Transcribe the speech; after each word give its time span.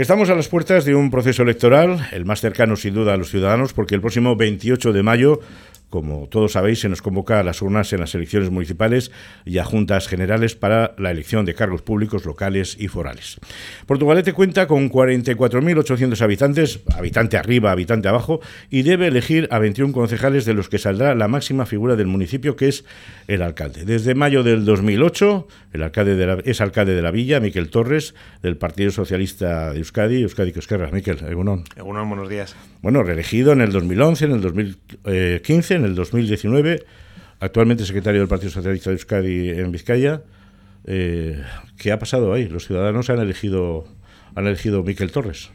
Estamos 0.00 0.30
a 0.30 0.34
las 0.34 0.48
puertas 0.48 0.86
de 0.86 0.94
un 0.94 1.10
proceso 1.10 1.42
electoral, 1.42 2.08
el 2.12 2.24
más 2.24 2.40
cercano 2.40 2.74
sin 2.74 2.94
duda 2.94 3.12
a 3.12 3.16
los 3.18 3.28
ciudadanos, 3.28 3.74
porque 3.74 3.94
el 3.94 4.00
próximo 4.00 4.34
28 4.34 4.94
de 4.94 5.02
mayo 5.02 5.40
como 5.90 6.28
todos 6.28 6.52
sabéis, 6.52 6.80
se 6.80 6.88
nos 6.88 7.02
convoca 7.02 7.40
a 7.40 7.42
las 7.42 7.60
urnas 7.62 7.92
en 7.92 8.00
las 8.00 8.14
elecciones 8.14 8.50
municipales 8.50 9.10
y 9.44 9.58
a 9.58 9.64
juntas 9.64 10.06
generales 10.06 10.54
para 10.54 10.94
la 10.98 11.10
elección 11.10 11.44
de 11.44 11.54
cargos 11.54 11.82
públicos 11.82 12.24
locales 12.24 12.76
y 12.78 12.88
forales. 12.88 13.38
Portugalete 13.86 14.32
cuenta 14.32 14.68
con 14.68 14.88
44.800 14.88 16.20
habitantes, 16.22 16.80
habitante 16.96 17.36
arriba, 17.36 17.72
habitante 17.72 18.08
abajo, 18.08 18.40
y 18.70 18.82
debe 18.82 19.08
elegir 19.08 19.48
a 19.50 19.58
21 19.58 19.92
concejales 19.92 20.44
de 20.44 20.54
los 20.54 20.68
que 20.68 20.78
saldrá 20.78 21.14
la 21.16 21.26
máxima 21.26 21.66
figura 21.66 21.96
del 21.96 22.06
municipio, 22.06 22.54
que 22.54 22.68
es 22.68 22.84
el 23.26 23.42
alcalde. 23.42 23.84
Desde 23.84 24.14
mayo 24.14 24.44
del 24.44 24.64
2008, 24.64 25.48
el 25.72 25.82
alcalde 25.82 26.14
de 26.14 26.26
la, 26.26 26.38
es 26.44 26.60
alcalde 26.60 26.94
de 26.94 27.02
la 27.02 27.10
villa, 27.10 27.40
Miquel 27.40 27.68
Torres, 27.68 28.14
del 28.42 28.56
Partido 28.56 28.92
Socialista 28.92 29.72
de 29.72 29.78
Euskadi, 29.78 30.22
Euskadi 30.22 30.52
Cosquerra. 30.52 30.90
Miquel, 30.92 31.18
Egunon. 31.28 31.64
Egunon, 31.76 32.08
buenos 32.08 32.28
días. 32.28 32.54
Bueno, 32.80 33.02
reelegido 33.02 33.52
en 33.52 33.60
el 33.60 33.72
2011, 33.72 34.24
en 34.24 34.32
el 34.32 34.40
2015, 34.40 35.79
en 35.80 35.86
el 35.86 35.94
2019, 35.94 36.84
actualmente 37.40 37.84
secretario 37.84 38.20
del 38.20 38.28
Partido 38.28 38.50
Socialista 38.50 38.90
de 38.90 38.96
Euskadi 38.96 39.50
en 39.50 39.72
Vizcaya. 39.72 40.22
Eh, 40.84 41.42
¿Qué 41.78 41.92
ha 41.92 41.98
pasado 41.98 42.32
ahí? 42.32 42.48
Los 42.48 42.66
ciudadanos 42.66 43.10
han 43.10 43.18
elegido, 43.18 43.86
han 44.34 44.46
elegido 44.46 44.82
Miquel 44.82 45.10
Torres. 45.10 45.50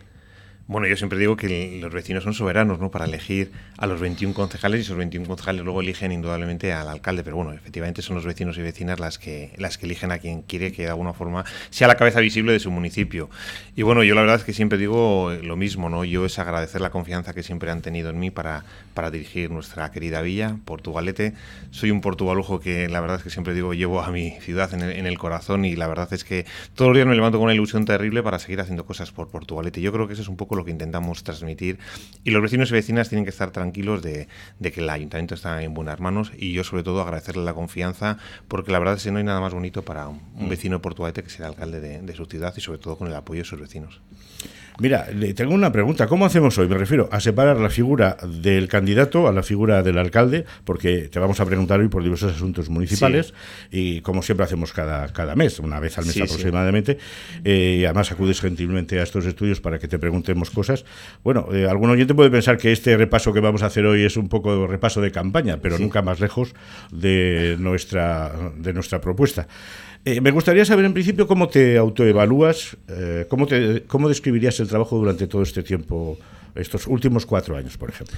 Bueno, 0.67 0.87
yo 0.87 0.97
siempre 0.97 1.19
digo 1.19 1.37
que 1.37 1.77
los 1.79 1.93
vecinos 1.93 2.23
son 2.23 2.33
soberanos, 2.33 2.79
¿no? 2.79 2.89
Para 2.89 3.05
elegir 3.05 3.51
a 3.77 3.85
los 3.85 4.01
21 4.01 4.33
concejales 4.33 4.79
y 4.79 4.81
esos 4.81 4.97
21 4.97 5.27
concejales 5.27 5.63
luego 5.63 5.81
eligen 5.81 6.11
indudablemente 6.11 6.73
al 6.73 6.87
alcalde, 6.87 7.23
pero 7.23 7.35
bueno, 7.35 7.53
efectivamente 7.53 8.01
son 8.01 8.15
los 8.15 8.25
vecinos 8.25 8.57
y 8.57 8.63
vecinas 8.63 8.99
las 8.99 9.19
que 9.19 9.51
las 9.57 9.77
que 9.77 9.85
eligen 9.85 10.11
a 10.11 10.17
quien 10.17 10.41
quiere 10.41 10.71
que 10.71 10.81
de 10.81 10.89
alguna 10.89 11.13
forma 11.13 11.45
sea 11.69 11.87
la 11.87 11.97
cabeza 11.97 12.19
visible 12.19 12.51
de 12.51 12.59
su 12.59 12.71
municipio. 12.71 13.29
Y 13.75 13.83
bueno, 13.83 14.03
yo 14.03 14.15
la 14.15 14.21
verdad 14.21 14.37
es 14.37 14.43
que 14.43 14.53
siempre 14.53 14.79
digo 14.79 15.31
lo 15.43 15.55
mismo, 15.55 15.87
¿no? 15.91 16.03
Yo 16.03 16.25
es 16.25 16.39
agradecer 16.39 16.81
la 16.81 16.89
confianza 16.89 17.35
que 17.35 17.43
siempre 17.43 17.69
han 17.69 17.83
tenido 17.83 18.09
en 18.09 18.17
mí 18.17 18.31
para, 18.31 18.65
para 18.95 19.11
dirigir 19.11 19.51
nuestra 19.51 19.91
querida 19.91 20.21
villa, 20.21 20.57
Portugalete. 20.65 21.33
Soy 21.69 21.91
un 21.91 22.01
portugalujo 22.01 22.59
que 22.59 22.89
la 22.89 23.01
verdad 23.01 23.17
es 23.17 23.23
que 23.23 23.29
siempre 23.29 23.53
digo 23.53 23.75
llevo 23.75 24.01
a 24.01 24.09
mi 24.09 24.31
ciudad 24.39 24.73
en 24.73 24.81
el, 24.81 24.91
en 24.93 25.05
el 25.05 25.19
corazón 25.19 25.65
y 25.65 25.75
la 25.75 25.87
verdad 25.87 26.11
es 26.13 26.23
que 26.23 26.45
todos 26.73 26.89
los 26.89 26.95
días 26.95 27.07
me 27.07 27.13
levanto 27.13 27.37
con 27.37 27.45
una 27.45 27.53
ilusión 27.53 27.85
terrible 27.85 28.23
para 28.23 28.39
seguir 28.39 28.61
haciendo 28.61 28.85
cosas 28.85 29.11
por 29.11 29.27
Portugalete. 29.27 29.81
Yo 29.81 29.91
creo 29.91 30.07
que 30.07 30.13
eso 30.13 30.23
es 30.23 30.29
un 30.29 30.37
poco 30.37 30.55
lo 30.55 30.65
que 30.65 30.71
intentamos 30.71 31.23
transmitir. 31.23 31.77
Y 32.23 32.31
los 32.31 32.41
vecinos 32.41 32.71
y 32.71 32.73
vecinas 32.73 33.09
tienen 33.09 33.25
que 33.25 33.31
estar 33.31 33.51
tranquilos 33.51 34.01
de, 34.01 34.27
que 34.61 34.79
el 34.79 34.89
ayuntamiento 34.89 35.35
está 35.35 35.61
en 35.61 35.73
buenas 35.73 35.99
manos 35.99 36.31
y 36.35 36.53
yo 36.53 36.63
sobre 36.63 36.83
todo 36.83 37.01
agradecerle 37.01 37.43
la 37.43 37.53
confianza 37.53 38.17
porque 38.47 38.71
la 38.71 38.79
verdad 38.79 38.95
es 38.95 39.03
que 39.03 39.11
no 39.11 39.19
hay 39.19 39.25
nada 39.25 39.41
más 39.41 39.53
bonito 39.53 39.83
para 39.83 40.07
un, 40.07 40.21
mm. 40.35 40.49
vecino 40.49 40.77
de 40.77 40.81
Portugalete 40.81 41.21
que 41.21 41.29
ser 41.29 41.45
alcalde 41.45 41.81
de 41.81 42.15
su 42.15 42.25
ciudad 42.25 42.53
y 42.55 42.61
sobre 42.61 42.79
todo 42.79 42.97
con 42.97 43.07
el 43.07 43.15
apoyo 43.15 43.41
de 43.41 43.45
sus 43.45 43.59
vecinos. 43.59 44.01
Mira, 44.79 45.07
le 45.13 45.33
tengo 45.33 45.53
una 45.53 45.71
pregunta. 45.71 46.07
¿Cómo 46.07 46.25
hacemos 46.25 46.57
hoy? 46.57 46.67
Me 46.67 46.77
refiero 46.77 47.07
a 47.11 47.21
separar 47.21 47.57
la 47.57 47.69
figura 47.69 48.17
del 48.27 48.67
candidato 48.67 49.27
a 49.27 49.31
la 49.31 49.41
figura 49.41 49.83
del 49.83 49.97
alcalde, 49.97 50.45
porque 50.65 51.07
te 51.09 51.17
vamos 51.17 51.39
a 51.39 51.45
preguntar 51.45 51.79
hoy 51.79 51.87
por 51.87 52.03
diversos 52.03 52.33
asuntos 52.33 52.69
municipales 52.69 53.33
y 53.71 54.01
como 54.01 54.21
siempre 54.21 54.43
hacemos 54.43 54.73
cada, 54.73 55.07
cada 55.13 55.35
mes, 55.35 55.59
una 55.59 55.79
vez 55.79 55.97
al 55.97 56.05
mes 56.05 56.19
aproximadamente, 56.19 56.97
eh, 57.45 57.77
y 57.79 57.85
además 57.85 58.11
acudes 58.11 58.41
gentilmente 58.41 58.99
a 58.99 59.03
estos 59.03 59.25
estudios 59.25 59.61
para 59.61 59.79
que 59.79 59.87
te 59.87 59.97
preguntemos 59.97 60.51
cosas. 60.51 60.83
Bueno, 61.23 61.47
eh, 61.53 61.67
algún 61.69 61.89
oyente 61.89 62.13
puede 62.13 62.29
pensar 62.29 62.57
que 62.57 62.73
este 62.73 62.97
repaso 62.97 63.31
que 63.31 63.39
vamos 63.39 63.63
a 63.63 63.67
hacer 63.67 63.85
hoy 63.85 64.03
es 64.03 64.17
un 64.17 64.27
poco 64.27 64.67
repaso 64.67 64.99
de 64.99 65.11
campaña, 65.11 65.57
pero 65.61 65.79
nunca 65.79 66.01
más 66.01 66.19
lejos 66.19 66.53
de 66.91 67.55
nuestra, 67.59 68.33
de 68.57 68.73
nuestra 68.73 68.99
propuesta. 68.99 69.47
Eh, 70.07 70.21
me 70.21 70.29
gustaría 70.29 70.63
saber 70.65 70.85
en 70.85 70.93
principio 70.93 71.25
cómo 71.25 71.47
te 71.47 71.77
autoevalúas, 71.77 72.77
eh, 72.87 73.25
cómo, 73.27 73.47
cómo 73.87 74.07
describirías 74.07 74.59
el 74.59 74.67
trabajo 74.67 74.97
durante 74.97 75.25
todo 75.25 75.41
este 75.41 75.63
tiempo, 75.63 76.19
estos 76.53 76.85
últimos 76.85 77.25
cuatro 77.25 77.57
años, 77.57 77.75
por 77.75 77.89
ejemplo. 77.89 78.15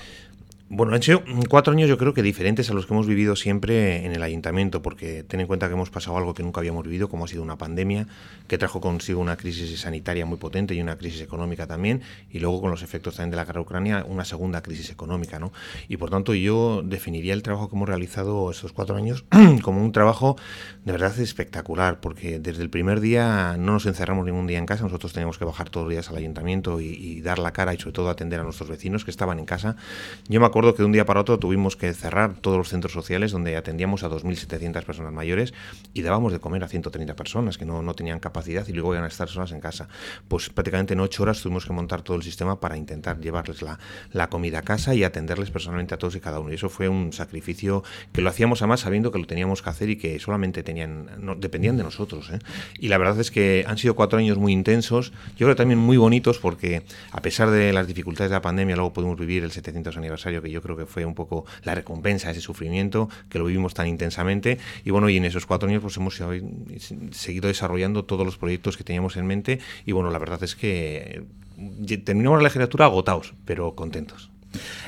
Bueno, 0.70 0.94
han 0.94 1.02
cuatro 1.48 1.72
años 1.72 1.88
yo 1.88 1.98
creo 1.98 2.14
que 2.14 2.22
diferentes 2.22 2.70
a 2.70 2.74
los 2.74 2.86
que 2.86 2.94
hemos 2.94 3.08
vivido 3.08 3.38
siempre 3.38 4.06
en 4.06 4.12
el 4.12 4.22
ayuntamiento, 4.22 4.82
porque 4.82 5.24
ten 5.24 5.40
en 5.40 5.48
cuenta 5.48 5.70
que 5.70 5.76
hemos 5.76 5.90
pasado 5.90 6.18
algo 6.18 6.34
que 6.34 6.44
nunca 6.44 6.60
habíamos 6.60 6.84
vivido, 6.84 7.08
como 7.08 7.24
ha 7.24 7.30
sido 7.30 7.42
una 7.42 7.58
pandemia, 7.58 8.06
que 8.50 8.58
trajo 8.58 8.82
consigo 8.82 9.22
una 9.22 9.38
crisis 9.38 9.80
sanitaria 9.80 10.26
muy 10.26 10.38
potente 10.38 10.76
y 10.76 10.82
una 10.82 10.98
crisis 10.98 11.22
económica 11.22 11.68
también, 11.68 12.02
y 12.30 12.40
luego 12.40 12.60
con 12.60 12.70
los 12.70 12.84
efectos 12.84 13.16
también 13.16 13.32
de 13.32 13.38
la 13.38 13.46
guerra 13.46 13.62
ucrania, 13.62 14.06
una 14.10 14.26
segunda 14.26 14.62
crisis 14.62 14.90
económica, 14.90 15.40
¿no? 15.40 15.54
Y 15.88 15.96
por 15.96 16.10
tanto 16.10 16.34
yo 16.34 16.82
definiría 16.84 17.34
el 17.34 17.44
trabajo 17.44 17.70
que 17.70 17.76
hemos 17.78 17.88
realizado 17.88 18.52
estos 18.52 18.74
cuatro 18.74 18.98
años 18.98 19.24
como 19.62 19.82
un 19.82 19.94
trabajo 19.94 20.36
de 20.84 20.92
verdad 20.92 21.18
espectacular, 21.18 22.02
porque 22.02 22.40
desde 22.40 22.62
el 22.62 22.70
primer 22.70 23.00
día 23.00 23.56
no 23.58 23.72
nos 23.72 23.86
encerramos 23.86 24.26
ningún 24.26 24.48
día 24.48 24.58
en 24.58 24.66
casa, 24.66 24.84
nosotros 24.84 25.14
teníamos 25.14 25.38
que 25.38 25.46
bajar 25.46 25.70
todos 25.70 25.86
los 25.86 25.92
días 25.92 26.10
al 26.10 26.18
ayuntamiento 26.18 26.82
y, 26.82 26.88
y 26.88 27.22
dar 27.22 27.40
la 27.40 27.54
cara 27.54 27.74
y 27.74 27.78
sobre 27.78 27.94
todo 27.94 28.10
atender 28.10 28.42
a 28.42 28.44
nuestros 28.44 28.70
vecinos 28.70 29.06
que 29.06 29.12
estaban 29.12 29.40
en 29.40 29.46
casa. 29.46 29.78
Yo 30.28 30.42
me 30.42 30.46
acuerdo 30.46 30.57
que 30.58 30.82
de 30.82 30.86
un 30.86 30.92
día 30.92 31.06
para 31.06 31.22
otro 31.22 31.38
tuvimos 31.38 31.76
que 31.76 31.94
cerrar 31.94 32.34
todos 32.42 32.58
los 32.58 32.70
centros 32.70 32.92
sociales 32.92 33.32
donde 33.32 33.56
atendíamos 33.56 34.04
a 34.04 34.10
2.700 34.10 34.84
personas 34.84 35.14
mayores 35.14 35.54
y 35.94 36.02
dábamos 36.02 36.34
de 36.34 36.40
comer 36.40 36.64
a 36.64 36.68
130 36.68 37.16
personas 37.16 37.58
que 37.60 37.66
no, 37.66 37.84
no 37.84 37.94
tenían 37.94 38.20
capacidad 38.20 38.68
y 38.68 38.74
luego 38.74 38.94
iban 38.94 39.04
a 39.04 39.08
estar 39.08 39.30
solas 39.30 39.52
en 39.52 39.60
casa. 39.60 39.88
Pues 40.28 40.50
prácticamente 40.50 40.94
en 40.94 41.00
ocho 41.00 41.24
horas 41.24 41.42
tuvimos 41.42 41.66
que 41.66 41.74
montar 41.74 42.02
todo 42.02 42.18
el 42.18 42.24
sistema 42.24 42.60
para 42.60 42.76
intentar 42.76 43.20
llevarles 43.20 43.62
la, 43.62 43.78
la 44.12 44.30
comida 44.30 44.60
a 44.60 44.62
casa 44.64 44.96
y 44.96 45.04
atenderles 45.04 45.52
personalmente 45.52 45.94
a 45.94 45.98
todos 45.98 46.16
y 46.16 46.20
cada 46.20 46.40
uno. 46.40 46.52
Y 46.52 46.56
eso 46.56 46.70
fue 46.70 46.90
un 46.90 47.14
sacrificio 47.14 47.84
que 48.12 48.22
lo 48.22 48.30
hacíamos 48.30 48.62
además 48.62 48.80
sabiendo 48.80 49.12
que 49.12 49.20
lo 49.20 49.28
teníamos 49.28 49.62
que 49.62 49.70
hacer 49.70 49.90
y 49.92 49.98
que 49.98 50.18
solamente 50.20 50.64
tenían, 50.64 51.10
no, 51.20 51.36
dependían 51.36 51.78
de 51.78 51.84
nosotros. 51.84 52.32
¿eh? 52.32 52.40
Y 52.80 52.88
la 52.88 52.98
verdad 52.98 53.20
es 53.20 53.30
que 53.30 53.64
han 53.68 53.78
sido 53.78 53.96
cuatro 53.96 54.18
años 54.18 54.38
muy 54.38 54.54
intensos, 54.54 55.14
yo 55.38 55.46
creo 55.46 55.56
también 55.56 55.80
muy 55.80 55.98
bonitos 55.98 56.40
porque 56.40 56.82
a 57.12 57.22
pesar 57.22 57.52
de 57.52 57.74
las 57.74 57.88
dificultades 57.88 58.32
de 58.32 58.36
la 58.36 58.42
pandemia 58.42 58.76
luego 58.76 58.94
pudimos 58.94 59.20
vivir 59.20 59.44
el 59.44 59.52
700 59.52 59.96
aniversario 59.98 60.42
que 60.42 60.47
yo 60.52 60.62
creo 60.62 60.78
que 60.78 60.86
fue 60.86 61.06
un 61.06 61.16
poco 61.16 61.46
la 61.64 61.76
recompensa, 61.76 62.32
ese 62.32 62.42
sufrimiento 62.42 63.10
que 63.30 63.40
lo 63.40 63.46
vivimos 63.46 63.74
tan 63.74 63.88
intensamente. 63.88 64.58
Y 64.84 64.92
bueno, 64.92 65.10
y 65.10 65.18
en 65.18 65.26
esos 65.26 65.46
cuatro 65.46 65.70
años 65.70 65.82
pues 65.82 65.98
hemos 65.98 66.22
seguido 67.12 67.48
desarrollando 67.48 68.06
todos 68.06 68.26
los 68.26 68.38
proyectos 68.38 68.78
que 68.78 68.84
teníamos 68.84 69.18
en 69.18 69.26
mente 69.26 69.60
y 69.86 69.92
bueno, 69.92 70.12
la 70.12 70.20
verdad 70.20 70.44
es 70.44 70.56
que 70.56 71.24
eh, 71.88 71.98
terminamos 71.98 72.40
la 72.40 72.44
legislatura 72.46 72.86
agotados, 72.86 73.34
pero 73.46 73.76
contentos. 73.76 74.32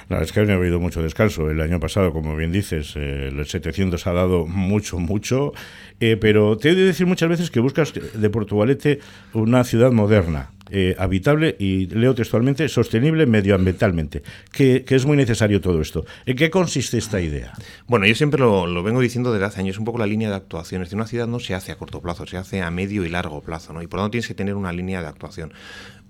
La 0.08 0.22
es 0.22 0.32
que 0.32 0.40
ha 0.40 0.44
habido 0.44 0.80
mucho 0.80 1.04
descanso. 1.04 1.50
El 1.50 1.62
año 1.62 1.80
pasado, 1.80 2.14
como 2.14 2.36
bien 2.36 2.52
dices, 2.52 2.94
eh, 2.96 3.28
el 3.28 3.46
700 3.46 4.08
ha 4.08 4.14
dado 4.14 4.48
mucho, 4.48 5.00
mucho. 5.00 5.54
Eh, 6.00 6.18
pero 6.20 6.58
te 6.58 6.70
he 6.70 6.76
de 6.76 6.84
decir 6.84 7.06
muchas 7.06 7.30
veces 7.30 7.52
que 7.52 7.60
buscas 7.60 7.94
de 7.94 8.30
Portugalete 8.30 9.00
una 9.34 9.64
ciudad 9.64 9.92
moderna. 9.92 10.52
Eh, 10.72 10.96
habitable 11.00 11.56
y, 11.58 11.88
leo 11.88 12.14
textualmente, 12.14 12.68
sostenible 12.70 13.26
medioambientalmente, 13.26 14.22
que, 14.52 14.86
es 14.88 15.06
muy 15.06 15.18
necesario 15.18 15.62
todo 15.62 15.82
esto. 15.82 16.06
¿En 16.26 16.36
qué 16.36 16.50
consiste 16.50 16.98
esta 16.98 17.20
idea? 17.22 17.54
Bueno, 17.88 18.06
yo 18.06 18.14
siempre 18.14 18.40
lo, 18.40 18.68
lo, 18.68 18.84
vengo 18.84 19.02
diciendo 19.02 19.32
desde 19.32 19.46
hace 19.46 19.62
años, 19.62 19.80
un 19.80 19.86
poco 19.86 19.98
la 19.98 20.06
línea 20.06 20.30
de 20.30 20.36
actuaciones. 20.36 20.90
De 20.90 20.96
una 20.96 21.08
ciudad 21.08 21.28
no 21.28 21.40
se 21.40 21.56
hace 21.56 21.72
a 21.72 21.76
corto 21.76 22.02
plazo, 22.02 22.28
se 22.28 22.38
hace 22.38 22.62
a 22.62 22.70
medio 22.70 23.04
y 23.04 23.10
largo 23.10 23.42
plazo, 23.42 23.74
¿no? 23.74 23.82
Y 23.82 23.88
por 23.88 23.98
lo 23.98 24.04
tanto 24.04 24.12
tienes 24.12 24.28
que 24.28 24.36
tener 24.36 24.56
una 24.56 24.72
línea 24.72 25.02
de 25.02 25.08
actuación. 25.08 25.54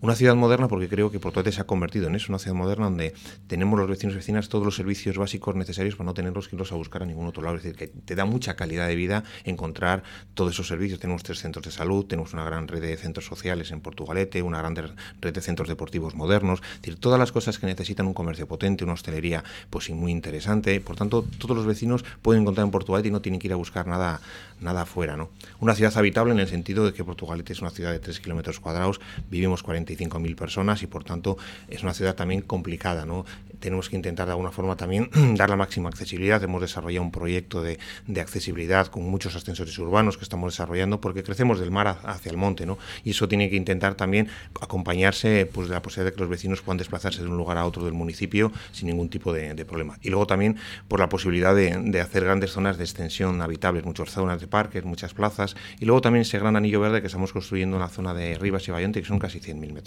Una 0.02 0.16
ciudad 0.16 0.34
moderna 0.34 0.70
porque 0.70 0.88
creo 0.88 1.12
que 1.12 1.20
Portugalete 1.20 1.58
se 1.58 1.62
ha 1.62 1.66
convertido 1.66 2.08
en 2.08 2.16
eso, 2.16 2.28
una 2.30 2.40
ciudad 2.40 2.56
moderna 2.56 2.86
donde 2.86 3.14
tenemos 3.48 3.78
los 3.78 3.90
vecinos 3.90 4.14
y 4.14 4.20
vecinas 4.20 4.48
todos 4.48 4.64
los 4.64 4.78
servicios 4.78 5.18
básicos 5.18 5.58
necesarios 5.58 5.98
para 5.98 6.06
no 6.06 6.14
tenerlos 6.14 6.48
que 6.48 6.56
irlos 6.56 6.72
a 6.72 6.76
buscar 6.76 7.04
a 7.04 7.06
ningún 7.06 7.28
otro 7.28 7.44
lado. 7.44 7.58
Es 7.58 7.64
decir, 7.64 7.78
que 7.78 7.88
te 7.88 8.16
da 8.16 8.24
mucha 8.24 8.56
calidad 8.56 8.88
de 8.88 8.96
vida 8.96 9.26
encontrar 9.44 10.04
todos 10.36 10.54
esos 10.54 10.70
servicios. 10.70 11.02
Tenemos 11.02 11.24
tres 11.24 11.40
centros 11.40 11.66
de 11.66 11.72
salud, 11.72 12.06
tenemos 12.06 12.32
una 12.32 12.46
gran 12.46 12.70
red 12.70 12.80
de 12.80 12.96
centros 12.96 13.26
sociales 13.26 13.72
en 13.72 13.82
Portugalete, 13.82 14.42
una 14.42 14.60
gran 14.60 14.74
red 14.74 15.34
de 15.34 15.42
centros 15.42 15.68
deportivos 15.68 16.16
modernos, 16.16 16.62
es 16.76 16.82
decir, 16.82 16.98
todas 16.98 17.20
las 17.20 17.34
cosas 17.34 17.60
que 17.60 17.66
necesitan 17.66 18.08
un 18.08 18.14
comercio 18.14 18.48
potente, 18.48 18.86
una 18.86 18.94
hostelería 18.94 19.44
pues 19.70 19.90
muy 19.90 20.14
interesante. 20.14 20.80
Por 20.80 20.96
tanto, 20.96 21.26
todos 21.40 21.58
los 21.58 21.66
vecinos 21.66 22.06
pueden 22.22 22.44
encontrar 22.44 22.66
en 22.66 22.72
Portugalete 22.72 23.10
y 23.10 23.12
no 23.12 23.22
tienen 23.22 23.42
que 23.42 23.48
ir 23.48 23.54
a 23.54 23.58
buscar 23.58 23.86
nada, 23.86 24.22
nada 24.62 24.84
afuera. 24.84 25.18
¿no? 25.18 25.30
Una 25.60 25.76
ciudad 25.76 25.92
habitable 25.98 26.32
en 26.32 26.40
el 26.40 26.48
sentido 26.48 26.86
de 26.86 26.94
que 26.94 27.04
Portugalete 27.04 27.52
es 27.52 27.62
una 27.62 27.72
ciudad 27.72 27.92
de 27.92 28.00
3 28.00 28.18
kilómetros 28.22 28.62
cuadrados, 28.62 29.02
vivimos 29.30 29.62
45.000 29.98 30.36
personas 30.36 30.84
y 30.84 30.88
por 30.88 31.04
tanto 31.04 31.38
es 31.68 31.84
una 31.84 31.94
ciudad 31.94 32.16
también 32.16 32.42
complicada. 32.42 33.06
¿no? 33.06 33.26
Tenemos 33.60 33.90
que 33.90 33.96
intentar 33.96 34.26
de 34.26 34.32
alguna 34.32 34.52
forma 34.52 34.76
también 34.76 35.10
dar 35.36 35.50
la 35.50 35.56
máxima 35.56 35.90
accesibilidad. 35.90 36.42
Hemos 36.44 36.62
desarrollado 36.62 37.04
un 37.04 37.12
proyecto 37.12 37.62
de, 37.62 37.80
de, 38.08 38.22
accesibilidad 38.22 38.88
con 38.88 39.04
muchos 39.04 39.36
ascensores 39.36 39.78
urbanos 39.80 40.18
que 40.18 40.24
estamos 40.24 40.54
desarrollando 40.54 41.02
porque 41.02 41.24
crecemos 41.24 41.60
del 41.60 41.72
mar 41.72 42.00
hacia 42.04 42.30
el 42.30 42.38
monte 42.38 42.66
¿no? 42.66 42.78
y 43.04 43.12
eso 43.12 43.28
tiene 43.28 43.50
que 43.50 43.56
intentar 43.56 43.96
también 43.96 44.28
acompañarse 44.62 45.50
pues, 45.52 45.68
de 45.68 45.74
la 45.74 45.82
posibilidad 45.82 46.12
de 46.12 46.16
que 46.16 46.22
los 46.22 46.30
vecinos 46.30 46.62
puedan 46.62 46.78
desplazarse 46.78 47.22
de 47.22 47.28
un 47.28 47.38
lugar 47.38 47.58
a 47.58 47.66
otro 47.66 47.84
del 47.86 47.94
municipio 47.94 48.52
sin 48.72 48.88
ningún 48.88 49.10
tipo 49.10 49.34
de, 49.34 49.54
de 49.54 49.66
problema. 49.66 49.98
Y 50.02 50.10
luego 50.10 50.28
también 50.28 50.58
por 50.88 51.00
la 51.00 51.10
posibilidad 51.10 51.56
de, 51.56 51.78
de 51.78 52.02
hacer 52.02 52.24
grandes 52.24 52.52
zonas 52.52 52.78
de 52.78 52.84
extensión 52.84 53.42
habitables, 53.42 53.86
muchas 53.86 54.10
zonas 54.10 54.42
de 54.42 54.48
parques, 54.48 54.84
muchas 54.84 55.14
plazas, 55.14 55.56
y 55.80 55.86
luego 55.86 56.02
también 56.02 56.22
ese 56.22 56.40
gran 56.40 56.56
anillo 56.56 56.80
verde 56.80 57.02
que 57.02 57.08
estamos 57.08 57.34
construyendo 57.34 57.78
en 57.78 57.82
la 57.82 57.90
zona 57.90 58.14
de 58.14 58.36
Rivas 58.36 58.68
y 58.68 58.72
Bayonte, 58.72 59.02
que 59.02 59.08
son 59.08 59.20
casi 59.20 59.40
100.000 59.40 59.74
metros 59.74 59.79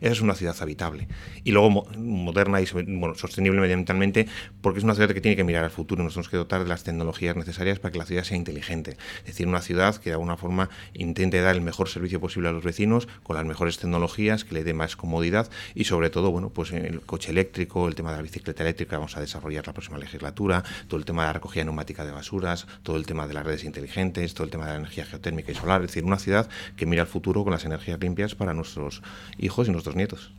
Esa 0.00 0.12
es 0.12 0.20
una 0.20 0.34
ciudad 0.34 0.56
habitable. 0.60 1.08
Y 1.44 1.52
luego 1.52 1.86
moderna 1.96 2.60
y 2.60 2.66
bueno, 2.72 3.14
sostenible 3.14 3.60
medioambientalmente, 3.60 4.26
porque 4.60 4.78
es 4.78 4.84
una 4.84 4.94
ciudad 4.94 5.10
que 5.10 5.20
tiene 5.20 5.36
que 5.36 5.44
mirar 5.44 5.64
al 5.64 5.70
futuro. 5.70 6.02
Nos 6.02 6.14
tenemos 6.14 6.28
que 6.28 6.36
dotar 6.36 6.62
de 6.62 6.68
las 6.68 6.84
tecnologías 6.84 7.36
necesarias 7.36 7.78
para 7.78 7.92
que 7.92 7.98
la 7.98 8.06
ciudad 8.06 8.24
sea 8.24 8.36
inteligente. 8.36 8.96
Es 9.20 9.26
decir, 9.26 9.46
una 9.46 9.60
ciudad 9.60 9.96
que 9.96 10.10
de 10.10 10.14
alguna 10.14 10.36
forma 10.36 10.70
intente 10.94 11.40
dar 11.40 11.54
el 11.54 11.60
mejor 11.60 11.88
servicio 11.88 12.20
posible 12.20 12.48
a 12.48 12.52
los 12.52 12.64
vecinos, 12.64 13.08
con 13.22 13.36
las 13.36 13.44
mejores 13.44 13.78
tecnologías, 13.78 14.44
que 14.44 14.54
le 14.54 14.64
dé 14.64 14.74
más 14.74 14.96
comodidad 14.96 15.50
y 15.74 15.84
sobre 15.84 16.10
todo, 16.10 16.30
bueno, 16.30 16.50
pues 16.50 16.72
el 16.72 17.00
coche 17.02 17.30
eléctrico, 17.30 17.88
el 17.88 17.94
tema 17.94 18.10
de 18.10 18.16
la 18.16 18.22
bicicleta 18.22 18.62
eléctrica, 18.62 18.96
vamos 18.96 19.16
a 19.16 19.20
desarrollar 19.20 19.66
la 19.66 19.72
próxima 19.72 19.98
legislatura, 19.98 20.64
todo 20.88 20.98
el 20.98 21.04
tema 21.04 21.22
de 21.22 21.28
la 21.28 21.32
recogida 21.34 21.64
neumática 21.64 22.04
de 22.04 22.12
basuras, 22.12 22.66
todo 22.82 22.96
el 22.96 23.06
tema 23.06 23.26
de 23.26 23.34
las 23.34 23.44
redes 23.44 23.64
inteligentes, 23.64 24.34
todo 24.34 24.44
el 24.44 24.50
tema 24.50 24.66
de 24.66 24.72
la 24.72 24.78
energía 24.78 25.04
geotérmica 25.04 25.52
y 25.52 25.54
solar, 25.54 25.82
es 25.82 25.88
decir, 25.88 26.04
una 26.04 26.18
ciudad 26.18 26.48
que 26.76 26.86
mira 26.86 27.02
al 27.02 27.08
futuro 27.08 27.44
con 27.44 27.52
las 27.52 27.64
energías 27.64 27.98
limpias 28.00 28.34
para 28.34 28.54
nuestros 28.54 29.02
hijos 29.38 29.68
y 29.68 29.70
nuestros 29.70 29.96
nietos. 29.96 30.30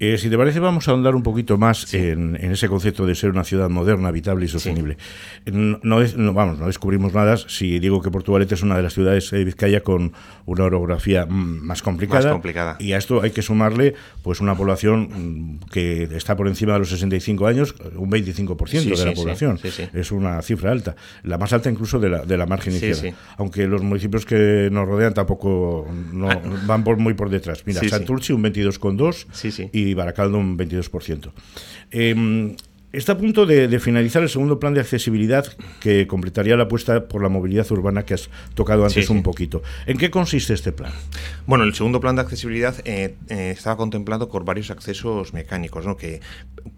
Eh, 0.00 0.18
si 0.18 0.28
te 0.28 0.36
parece, 0.36 0.58
vamos 0.58 0.88
a 0.88 0.90
ahondar 0.90 1.14
un 1.14 1.22
poquito 1.22 1.56
más 1.56 1.94
en, 1.94 2.36
ese 2.36 2.68
concepto 2.68 3.06
de 3.06 3.14
ser 3.14 3.30
una 3.30 3.44
ciudad 3.44 3.68
moderna, 3.70 4.08
habitable 4.08 4.44
y 4.46 4.48
sostenible. 4.48 4.96
No, 5.46 6.00
vamos, 6.32 6.58
no 6.58 6.66
descubrimos 6.66 7.14
nada 7.14 7.36
si 7.36 7.78
digo 7.78 8.02
que 8.02 8.10
Portugalete 8.10 8.54
es 8.54 8.62
una 8.62 8.76
de 8.76 8.82
las 8.82 8.94
ciudades 8.94 9.30
de 9.30 9.44
Vizcaya 9.44 9.82
con 9.82 10.12
una 10.46 10.64
orografía 10.64 11.26
más 11.26 11.82
complicada. 11.82 12.24
Más 12.24 12.32
complicada. 12.32 12.76
Y 12.80 12.92
a 12.92 12.98
esto 12.98 13.22
hay 13.22 13.30
que 13.30 13.42
sumarle 13.42 13.94
pues 14.22 14.40
una 14.40 14.56
población 14.56 15.58
mm, 15.60 15.70
que 15.70 16.04
está 16.04 16.36
por 16.36 16.48
encima 16.48 16.72
de 16.72 16.80
los 16.80 16.88
65 16.90 17.46
años, 17.46 17.74
un 17.96 18.10
25% 18.10 18.96
de 18.96 19.04
la 19.04 19.12
población. 19.12 19.60
Es 19.92 20.10
una 20.10 20.42
cifra 20.42 20.72
alta, 20.72 20.96
la 21.22 21.38
más 21.38 21.52
alta 21.52 21.70
incluso 21.70 22.00
de 22.00 22.08
la, 22.10 22.24
de 22.24 22.36
la 22.36 22.46
margen 22.46 22.74
izquierda. 22.74 23.16
Aunque 23.36 23.66
los 23.66 23.82
municipios 23.82 24.26
que 24.26 24.68
nos 24.72 24.88
rodean 24.88 25.14
tampoco 25.14 25.86
no, 26.12 26.30
ah. 26.30 26.40
van 26.66 26.82
por, 26.82 26.96
muy 26.96 27.14
por 27.14 27.30
detrás. 27.30 27.62
Mira, 27.64 27.80
Santurci 27.88 28.32
un 28.32 28.42
22,2 28.42 29.70
y 29.72 29.83
y 29.84 29.94
Baracaldo 29.94 30.38
un 30.38 30.56
22%. 30.56 31.30
Eh, 31.90 32.56
Está 32.94 33.14
a 33.14 33.18
punto 33.18 33.44
de, 33.44 33.80
finalizar 33.80 34.22
el 34.22 34.28
segundo 34.28 34.60
plan 34.60 34.72
de 34.72 34.80
accesibilidad 34.80 35.44
que 35.80 36.06
completaría 36.06 36.56
la 36.56 36.64
apuesta 36.64 37.08
por 37.08 37.22
la 37.22 37.28
movilidad 37.28 37.68
urbana 37.72 38.04
que 38.04 38.14
has 38.14 38.30
tocado 38.54 38.84
antes 38.84 39.10
un 39.10 39.24
poquito. 39.24 39.64
¿En 39.86 39.98
qué 39.98 40.12
consiste 40.12 40.54
este 40.54 40.70
plan? 40.70 40.92
Bueno, 41.44 41.64
el 41.64 41.74
segundo 41.74 41.98
plan 41.98 42.14
de 42.14 42.22
accesibilidad 42.22 42.76
eh, 42.84 43.16
eh, 43.28 43.50
estaba 43.50 43.76
contemplado 43.76 44.28
por 44.28 44.44
varios 44.44 44.70
accesos 44.70 45.34
mecánicos, 45.34 45.84
¿no? 45.84 45.96
que 45.96 46.20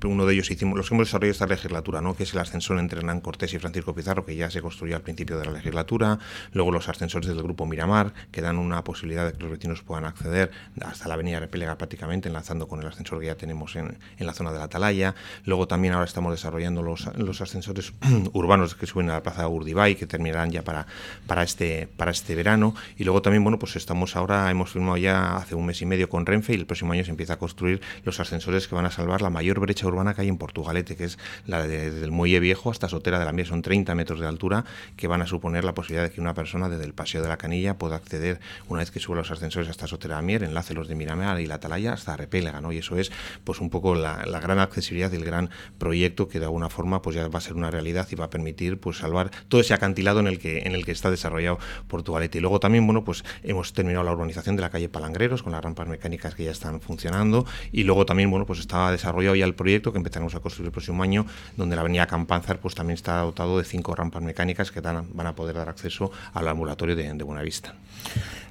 uno 0.04 0.24
de 0.24 0.32
ellos 0.32 0.50
hicimos, 0.50 0.78
los 0.78 0.88
que 0.88 0.94
hemos 0.94 1.08
desarrollado 1.08 1.32
esta 1.32 1.46
legislatura, 1.46 2.00
¿no? 2.00 2.16
que 2.16 2.22
es 2.22 2.32
el 2.32 2.40
ascensor 2.40 2.78
entre 2.78 3.00
Hernán 3.00 3.20
Cortés 3.20 3.52
y 3.52 3.58
Francisco 3.58 3.94
Pizarro, 3.94 4.24
que 4.24 4.34
ya 4.34 4.50
se 4.50 4.62
construyó 4.62 4.96
al 4.96 5.02
principio 5.02 5.38
de 5.38 5.44
la 5.44 5.52
legislatura, 5.52 6.18
luego 6.52 6.72
los 6.72 6.88
ascensores 6.88 7.28
del 7.28 7.42
grupo 7.42 7.66
Miramar, 7.66 8.14
que 8.30 8.40
dan 8.40 8.56
una 8.56 8.82
posibilidad 8.84 9.26
de 9.26 9.32
que 9.32 9.42
los 9.42 9.50
vecinos 9.50 9.82
puedan 9.82 10.06
acceder 10.06 10.50
hasta 10.80 11.08
la 11.08 11.14
avenida 11.14 11.40
Repélega 11.40 11.76
prácticamente, 11.76 12.28
enlazando 12.28 12.66
con 12.68 12.80
el 12.80 12.86
ascensor 12.86 13.20
que 13.20 13.26
ya 13.26 13.34
tenemos 13.34 13.76
en, 13.76 13.98
en 14.16 14.26
la 14.26 14.32
zona 14.32 14.50
de 14.50 14.58
la 14.58 14.64
Atalaya, 14.64 15.14
luego 15.44 15.68
también 15.68 15.92
ahora 15.92 16.05
estamos 16.06 16.32
desarrollando 16.32 16.82
los, 16.82 17.06
los 17.16 17.40
ascensores 17.40 17.92
urbanos 18.32 18.74
que 18.74 18.86
suben 18.86 19.10
a 19.10 19.14
la 19.14 19.22
plaza 19.22 19.46
Urdibay, 19.46 19.94
que 19.96 20.06
terminarán 20.06 20.50
ya 20.50 20.62
para, 20.62 20.86
para, 21.26 21.42
este, 21.42 21.88
para 21.96 22.10
este 22.10 22.34
verano. 22.34 22.74
Y 22.96 23.04
luego 23.04 23.22
también, 23.22 23.44
bueno, 23.44 23.58
pues 23.58 23.76
estamos 23.76 24.16
ahora, 24.16 24.50
hemos 24.50 24.70
firmado 24.70 24.96
ya 24.96 25.36
hace 25.36 25.54
un 25.54 25.66
mes 25.66 25.82
y 25.82 25.86
medio 25.86 26.08
con 26.08 26.24
Renfe 26.26 26.52
y 26.54 26.56
el 26.56 26.66
próximo 26.66 26.92
año 26.92 27.04
se 27.04 27.10
empieza 27.10 27.34
a 27.34 27.38
construir 27.38 27.80
los 28.04 28.20
ascensores 28.20 28.68
que 28.68 28.74
van 28.74 28.86
a 28.86 28.90
salvar 28.90 29.22
la 29.22 29.30
mayor 29.30 29.60
brecha 29.60 29.86
urbana 29.86 30.14
que 30.14 30.22
hay 30.22 30.28
en 30.28 30.38
Portugalete, 30.38 30.96
que 30.96 31.04
es 31.04 31.18
la 31.46 31.66
de, 31.66 31.90
desde 31.90 32.04
el 32.04 32.12
Muelle 32.12 32.40
Viejo 32.40 32.70
hasta 32.70 32.88
Sotera 32.88 33.18
de 33.18 33.24
la 33.24 33.32
Mier, 33.32 33.46
son 33.46 33.62
30 33.62 33.94
metros 33.94 34.20
de 34.20 34.26
altura, 34.26 34.64
que 34.96 35.08
van 35.08 35.22
a 35.22 35.26
suponer 35.26 35.64
la 35.64 35.74
posibilidad 35.74 36.08
de 36.08 36.14
que 36.14 36.20
una 36.20 36.34
persona 36.34 36.68
desde 36.68 36.84
el 36.84 36.94
Paseo 36.94 37.22
de 37.22 37.28
la 37.28 37.36
Canilla 37.36 37.78
pueda 37.78 37.96
acceder, 37.96 38.40
una 38.68 38.80
vez 38.80 38.90
que 38.90 39.00
suba 39.00 39.16
los 39.16 39.30
ascensores 39.30 39.68
hasta 39.68 39.86
Sotera 39.86 40.16
de 40.16 40.22
la 40.22 40.26
Mier, 40.26 40.42
enlace 40.44 40.74
los 40.74 40.88
de 40.88 40.94
Miramar 40.94 41.40
y 41.40 41.46
la 41.46 41.56
Atalaya 41.56 41.92
hasta 41.92 42.16
Repélega, 42.16 42.60
¿no? 42.60 42.72
Y 42.72 42.78
eso 42.78 42.96
es, 42.96 43.10
pues, 43.44 43.60
un 43.60 43.70
poco 43.70 43.94
la, 43.94 44.24
la 44.26 44.40
gran 44.40 44.58
accesibilidad 44.58 45.12
y 45.12 45.16
el 45.16 45.24
gran 45.24 45.50
proyecto 45.78 45.95
que 46.28 46.38
de 46.38 46.44
alguna 46.44 46.68
forma 46.68 47.02
pues 47.02 47.16
ya 47.16 47.28
va 47.28 47.38
a 47.38 47.42
ser 47.42 47.54
una 47.54 47.70
realidad 47.70 48.06
y 48.10 48.16
va 48.16 48.26
a 48.26 48.30
permitir 48.30 48.78
pues 48.78 48.98
salvar 48.98 49.30
todo 49.48 49.60
ese 49.60 49.74
acantilado 49.74 50.20
en 50.20 50.26
el 50.26 50.38
que 50.38 50.60
en 50.60 50.74
el 50.74 50.84
que 50.84 50.92
está 50.92 51.10
desarrollado 51.10 51.58
Portugalete. 51.88 52.38
Y 52.38 52.40
luego 52.40 52.60
también, 52.60 52.86
bueno, 52.86 53.04
pues 53.04 53.24
hemos 53.42 53.72
terminado 53.72 54.04
la 54.04 54.12
urbanización 54.12 54.56
de 54.56 54.62
la 54.62 54.70
calle 54.70 54.88
Palangreros 54.88 55.42
con 55.42 55.52
las 55.52 55.62
rampas 55.62 55.88
mecánicas 55.88 56.34
que 56.34 56.44
ya 56.44 56.50
están 56.50 56.80
funcionando 56.80 57.46
y 57.72 57.84
luego 57.84 58.06
también, 58.06 58.30
bueno, 58.30 58.46
pues 58.46 58.60
estaba 58.60 58.90
desarrollado 58.92 59.36
ya 59.36 59.44
el 59.44 59.54
proyecto 59.54 59.92
que 59.92 59.98
empezaremos 59.98 60.34
a 60.34 60.40
construir 60.40 60.66
el 60.66 60.72
próximo 60.72 61.02
año 61.02 61.26
donde 61.56 61.76
la 61.76 61.82
avenida 61.82 62.06
Campanzar 62.06 62.60
pues 62.60 62.74
también 62.74 62.94
está 62.94 63.18
dotado 63.18 63.58
de 63.58 63.64
cinco 63.64 63.94
rampas 63.94 64.22
mecánicas 64.22 64.70
que 64.70 64.80
van 64.80 65.26
a 65.26 65.34
poder 65.34 65.56
dar 65.56 65.68
acceso 65.68 66.10
al 66.32 66.48
ambulatorio 66.48 66.96
de, 66.96 67.12
de 67.12 67.24
Buenavista. 67.24 67.74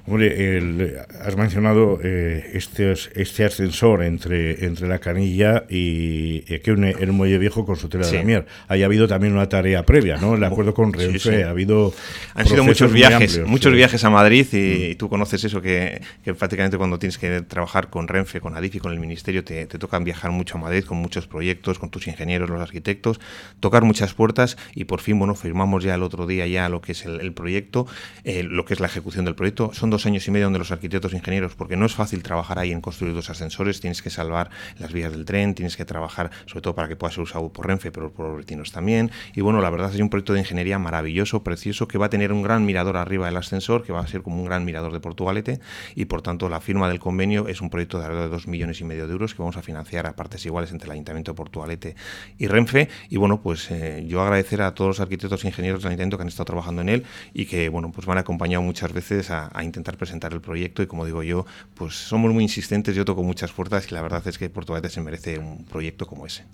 Hombre, 0.08 1.00
has 1.20 1.36
mencionado 1.36 1.98
eh, 2.02 2.52
este, 2.54 2.92
este 2.92 3.44
ascensor 3.44 4.04
entre, 4.04 4.64
entre 4.64 4.86
la 4.86 5.00
canilla 5.00 5.64
y, 5.68 6.42
que 6.60 6.70
une 6.70 6.94
el 7.00 7.12
muelle 7.12 7.38
viejo 7.38 7.66
con 7.66 7.76
Sotera 7.76 8.06
de 8.06 8.18
la 8.18 8.22
Mier. 8.22 8.46
Ha 8.68 8.74
habido 8.74 9.08
también 9.08 9.32
una 9.32 9.48
tarea 9.48 9.84
previa, 9.84 10.16
¿no? 10.16 10.36
El 10.36 10.44
acuerdo 10.44 10.74
con 10.74 10.92
Renfe, 10.92 11.42
ha 11.42 11.50
habido. 11.50 11.92
Han 12.34 12.46
sido 12.46 12.62
muchos 12.62 12.92
viajes, 12.92 13.44
muchos 13.46 13.72
viajes 13.72 14.04
a 14.04 14.10
Madrid 14.10 14.46
y, 14.52 14.94
mm. 14.94 14.96
tú 14.96 15.08
conoces 15.08 15.42
eso 15.42 15.60
que, 15.60 16.00
prácticamente 16.38 16.78
cuando 16.78 16.98
tienes 17.00 17.18
que 17.18 17.42
trabajar 17.42 17.90
con 17.90 18.06
Renfe, 18.06 18.40
con 18.40 18.56
Adif 18.56 18.76
y 18.76 18.78
con 18.78 18.92
el 18.92 19.00
Ministerio, 19.00 19.42
te, 19.42 19.66
te 19.66 19.78
tocan 19.78 20.04
viajar 20.04 20.30
mucho 20.30 20.56
a 20.56 20.60
Madrid 20.60 20.84
con 20.84 20.98
muchos 20.98 21.26
proyectos, 21.26 21.80
con 21.80 21.90
tus 21.90 22.06
ingenieros, 22.06 22.48
los 22.48 22.60
arquitectos, 22.60 23.18
tocar 23.58 23.82
muchas 23.82 24.14
puertas 24.14 24.56
y 24.74 24.84
por 24.84 25.00
fin, 25.00 25.18
bueno, 25.18 25.34
firmamos 25.34 25.82
ya 25.82 25.96
el 25.96 26.02
otro 26.04 26.26
día 26.26 26.46
ya 26.46 26.68
lo 26.68 26.80
que 26.80 26.92
es 26.92 27.04
el, 27.06 27.32
proyecto, 27.32 27.86
eh, 28.22 28.44
lo 28.44 28.64
que 28.64 28.74
es 28.74 28.80
la 28.80 28.86
ejecución 28.86 29.24
del 29.24 29.34
proyecto. 29.34 29.72
Son 29.72 29.90
dos 29.90 29.95
años 30.04 30.26
y 30.28 30.30
medio 30.30 30.46
donde 30.46 30.58
los 30.58 30.70
arquitectos 30.70 31.14
e 31.14 31.16
ingenieros, 31.16 31.54
porque 31.54 31.76
no 31.76 31.86
es 31.86 31.94
fácil 31.94 32.22
trabajar 32.22 32.58
ahí 32.58 32.72
en 32.72 32.82
construir 32.82 33.14
dos 33.14 33.30
ascensores, 33.30 33.80
tienes 33.80 34.02
que 34.02 34.10
salvar 34.10 34.50
las 34.78 34.92
vías 34.92 35.12
del 35.12 35.24
tren, 35.24 35.54
tienes 35.54 35.76
que 35.76 35.84
trabajar 35.84 36.30
sobre 36.46 36.60
todo 36.60 36.74
para 36.74 36.88
que 36.88 36.96
pueda 36.96 37.12
ser 37.12 37.22
usado 37.22 37.50
por 37.52 37.66
Renfe, 37.66 37.90
pero 37.90 38.12
por 38.12 38.28
los 38.28 38.36
vecinos 38.38 38.72
también. 38.72 39.10
Y 39.34 39.40
bueno, 39.40 39.60
la 39.60 39.70
verdad 39.70 39.94
es 39.94 40.00
un 40.00 40.10
proyecto 40.10 40.34
de 40.34 40.40
ingeniería 40.40 40.78
maravilloso, 40.78 41.42
precioso, 41.42 41.88
que 41.88 41.98
va 41.98 42.06
a 42.06 42.10
tener 42.10 42.32
un 42.32 42.42
gran 42.42 42.66
mirador 42.66 42.96
arriba 42.96 43.26
del 43.26 43.36
ascensor, 43.36 43.84
que 43.84 43.92
va 43.92 44.00
a 44.00 44.06
ser 44.06 44.22
como 44.22 44.36
un 44.36 44.44
gran 44.44 44.64
mirador 44.64 44.92
de 44.92 45.00
Portugalete, 45.00 45.60
y 45.94 46.06
por 46.06 46.22
tanto 46.22 46.48
la 46.48 46.60
firma 46.60 46.88
del 46.88 46.98
convenio 46.98 47.48
es 47.48 47.60
un 47.60 47.70
proyecto 47.70 47.98
de 47.98 48.06
alrededor 48.06 48.30
de 48.30 48.36
dos 48.36 48.48
millones 48.48 48.80
y 48.80 48.84
medio 48.84 49.06
de 49.06 49.12
euros 49.12 49.34
que 49.34 49.42
vamos 49.42 49.56
a 49.56 49.62
financiar 49.62 50.06
a 50.06 50.16
partes 50.16 50.44
iguales 50.44 50.72
entre 50.72 50.86
el 50.86 50.92
Ayuntamiento 50.92 51.32
de 51.32 51.36
Portugalete 51.36 51.96
y 52.38 52.46
Renfe. 52.48 52.88
Y 53.08 53.16
bueno, 53.16 53.40
pues 53.40 53.70
eh, 53.70 54.04
yo 54.06 54.22
agradecer 54.22 54.62
a 54.62 54.74
todos 54.74 54.88
los 54.88 55.00
arquitectos 55.00 55.44
e 55.44 55.48
ingenieros 55.48 55.82
del 55.82 55.90
Ayuntamiento 55.90 56.16
que 56.16 56.22
han 56.22 56.28
estado 56.28 56.46
trabajando 56.46 56.82
en 56.82 56.88
él 56.88 57.04
y 57.32 57.46
que 57.46 57.68
bueno, 57.68 57.92
pues 57.92 58.06
me 58.06 58.12
han 58.12 58.18
acompañado 58.18 58.62
muchas 58.62 58.92
veces 58.92 59.30
a 59.30 59.50
intentar 59.62 59.85
presentar 59.94 60.32
el 60.32 60.40
proyecto 60.40 60.82
y 60.82 60.86
como 60.86 61.06
digo 61.06 61.22
yo, 61.22 61.46
pues 61.74 61.94
somos 61.94 62.32
muy 62.32 62.42
insistentes, 62.42 62.94
yo 62.94 63.04
toco 63.04 63.22
muchas 63.22 63.52
puertas 63.52 63.86
y 63.90 63.94
la 63.94 64.02
verdad 64.02 64.26
es 64.26 64.38
que 64.38 64.50
Portugalete 64.50 64.90
se 64.90 65.00
merece 65.00 65.38
un 65.38 65.64
proyecto 65.64 66.06
como 66.06 66.26
ese. 66.26 66.44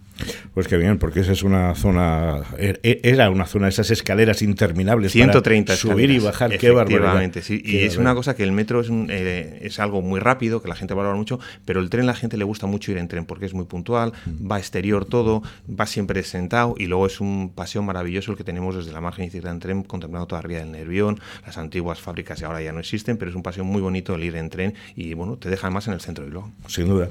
Pues 0.55 0.69
qué 0.69 0.77
bien, 0.77 0.99
porque 0.99 1.21
esa 1.21 1.33
es 1.33 1.43
una 1.43 1.75
zona, 1.75 2.43
er, 2.59 2.79
e, 2.83 3.01
era 3.03 3.31
una 3.31 3.47
zona, 3.47 3.69
esas 3.69 3.91
escaleras 3.91 4.43
interminables 4.43 5.13
130 5.13 5.73
para 5.73 5.77
subir 5.77 6.11
y 6.11 6.19
bajar, 6.19 6.57
qué 6.59 6.71
barbaridad. 6.71 7.33
Sí. 7.43 7.63
y 7.65 7.79
es 7.79 7.97
una 7.97 8.15
cosa 8.15 8.37
que 8.37 8.43
el 8.43 8.53
metro 8.53 8.81
es, 8.81 8.89
eh, 8.91 9.61
es 9.63 9.81
algo 9.81 10.03
muy 10.03 10.21
rápido, 10.21 10.61
que 10.61 10.69
la 10.69 10.75
gente 10.75 10.95
valora 10.95 11.17
mucho, 11.17 11.41
pero 11.65 11.81
el 11.81 11.89
tren 11.89 12.07
la 12.07 12.15
gente 12.15 12.37
le 12.37 12.45
gusta 12.45 12.67
mucho 12.67 12.93
ir 12.93 12.99
en 12.99 13.09
tren 13.09 13.25
porque 13.25 13.47
es 13.47 13.55
muy 13.55 13.65
puntual, 13.65 14.13
mm. 14.27 14.51
va 14.51 14.59
exterior 14.59 15.05
todo, 15.05 15.43
va 15.69 15.87
siempre 15.87 16.23
sentado 16.23 16.75
y 16.79 16.87
luego 16.87 17.07
es 17.07 17.21
un 17.21 17.53
paseo 17.55 17.83
maravilloso 17.83 18.33
el 18.33 18.37
que 18.37 18.45
tenemos 18.45 18.77
desde 18.77 18.93
la 18.93 19.01
margen 19.01 19.25
izquierda 19.25 19.51
en 19.51 19.61
tren, 19.61 19.83
contemplando 19.83 20.27
toda 20.27 20.43
la 20.43 20.49
ría 20.49 20.59
del 20.59 20.73
Nervión, 20.73 21.21
las 21.47 21.59
antiguas 21.59 22.01
fábricas 22.01 22.41
y 22.41 22.45
ahora 22.45 22.61
ya 22.63 22.73
no 22.73 22.81
existen, 22.81 23.17
pero 23.23 23.31
es 23.31 23.37
un 23.37 23.45
paseo 23.45 23.63
muy 23.63 23.81
bonito 23.81 24.17
el 24.17 24.25
ir 24.25 24.35
en 24.35 24.51
tren 24.51 24.75
y 24.97 25.15
bueno, 25.15 25.37
te 25.37 25.49
deja 25.49 25.71
más 25.71 25.87
en 25.87 25.95
el 25.95 26.01
centro 26.01 26.25
de 26.25 26.33
luego 26.33 26.51
Sin 26.67 26.89
duda. 26.89 27.09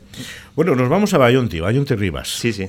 Bueno, 0.57 0.75
nos 0.75 0.89
vamos 0.89 1.13
a 1.13 1.17
Bayonti, 1.17 1.61
Bayonti 1.61 1.95
Rivas. 1.95 2.27
Sí, 2.27 2.51
sí. 2.51 2.67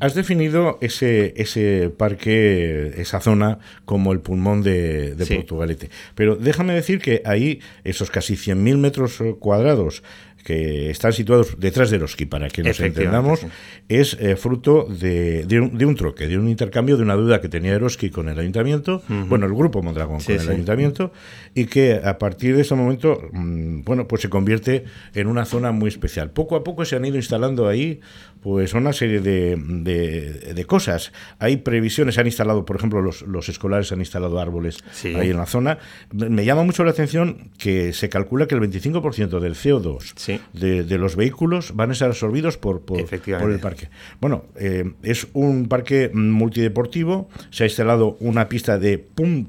Has 0.00 0.14
definido 0.14 0.76
ese, 0.80 1.32
ese 1.36 1.88
parque, 1.96 2.94
esa 2.96 3.20
zona, 3.20 3.60
como 3.84 4.12
el 4.12 4.18
pulmón 4.18 4.64
de, 4.64 5.14
Portugalete. 5.36 5.88
Pero 6.16 6.34
déjame 6.34 6.74
decir 6.74 6.98
que 6.98 7.22
ahí, 7.24 7.60
esos 7.84 8.10
casi 8.10 8.34
100.000 8.34 8.76
metros 8.78 9.22
cuadrados 9.38 10.02
que 10.44 10.90
están 10.90 11.12
situados 11.12 11.58
detrás 11.58 11.90
de 11.90 11.96
Eroski, 11.96 12.26
para 12.26 12.48
que 12.48 12.62
nos 12.62 12.80
entendamos, 12.80 13.46
es 13.88 14.16
eh, 14.20 14.36
fruto 14.36 14.86
de, 14.88 15.44
de, 15.44 15.60
un, 15.60 15.96
troque, 15.96 16.28
de 16.28 16.38
un 16.38 16.48
intercambio 16.48 16.96
de 16.96 17.02
una 17.02 17.14
duda 17.14 17.40
que 17.40 17.48
tenía 17.48 17.74
Eroski 17.74 18.10
con 18.10 18.28
el 18.28 18.38
ayuntamiento, 18.38 19.02
bueno, 19.08 19.46
el 19.46 19.54
grupo 19.54 19.82
Mondragón 19.82 20.20
con 20.20 20.34
el 20.34 20.48
ayuntamiento, 20.48 21.12
y 21.54 21.66
que 21.66 22.00
a 22.02 22.18
partir 22.18 22.56
de 22.56 22.62
ese 22.62 22.74
momento, 22.74 23.28
mm, 23.32 23.82
bueno, 23.82 24.08
pues 24.08 24.22
se 24.22 24.28
convierte 24.28 24.84
en 25.14 25.26
una 25.26 25.44
zona 25.44 25.72
muy 25.72 25.88
especial. 25.88 26.30
Poco 26.30 26.56
a 26.56 26.64
poco 26.64 26.84
se 26.84 26.96
han 26.96 27.04
ido 27.04 27.16
instalando 27.16 27.68
ahí 27.68 28.00
pues 28.42 28.74
una 28.74 28.92
serie 28.92 29.20
de, 29.20 29.56
de, 29.56 30.64
cosas. 30.64 31.12
Hay 31.38 31.58
previsiones, 31.58 32.14
se 32.14 32.20
han 32.20 32.26
instalado, 32.26 32.64
por 32.64 32.76
ejemplo, 32.76 33.02
los, 33.02 33.22
los 33.22 33.48
escolares 33.48 33.92
han 33.92 34.00
instalado 34.00 34.40
árboles 34.40 34.78
ahí 35.04 35.30
en 35.30 35.36
la 35.36 35.46
zona. 35.46 35.78
Me 36.12 36.44
llama 36.44 36.62
mucho 36.62 36.84
la 36.84 36.90
atención 36.90 37.50
que 37.58 37.92
se 37.92 38.08
calcula 38.08 38.46
que 38.46 38.54
el 38.54 38.60
25% 38.60 39.40
del 39.40 39.54
CO2 39.54 40.40
de, 40.52 40.98
los 40.98 41.16
vehículos 41.16 41.74
van 41.74 41.90
a 41.90 41.94
ser 41.94 42.08
absorbidos 42.08 42.56
por, 42.56 42.82
por, 42.82 43.00
el 43.00 43.60
parque. 43.60 43.88
Bueno, 44.20 44.44
eh, 44.56 44.92
es 45.02 45.26
un 45.32 45.68
parque 45.68 46.10
multideportivo, 46.12 47.28
se 47.50 47.64
ha 47.64 47.66
instalado 47.66 48.16
una 48.20 48.48
pista 48.48 48.78
de 48.78 48.98
Pump 48.98 49.48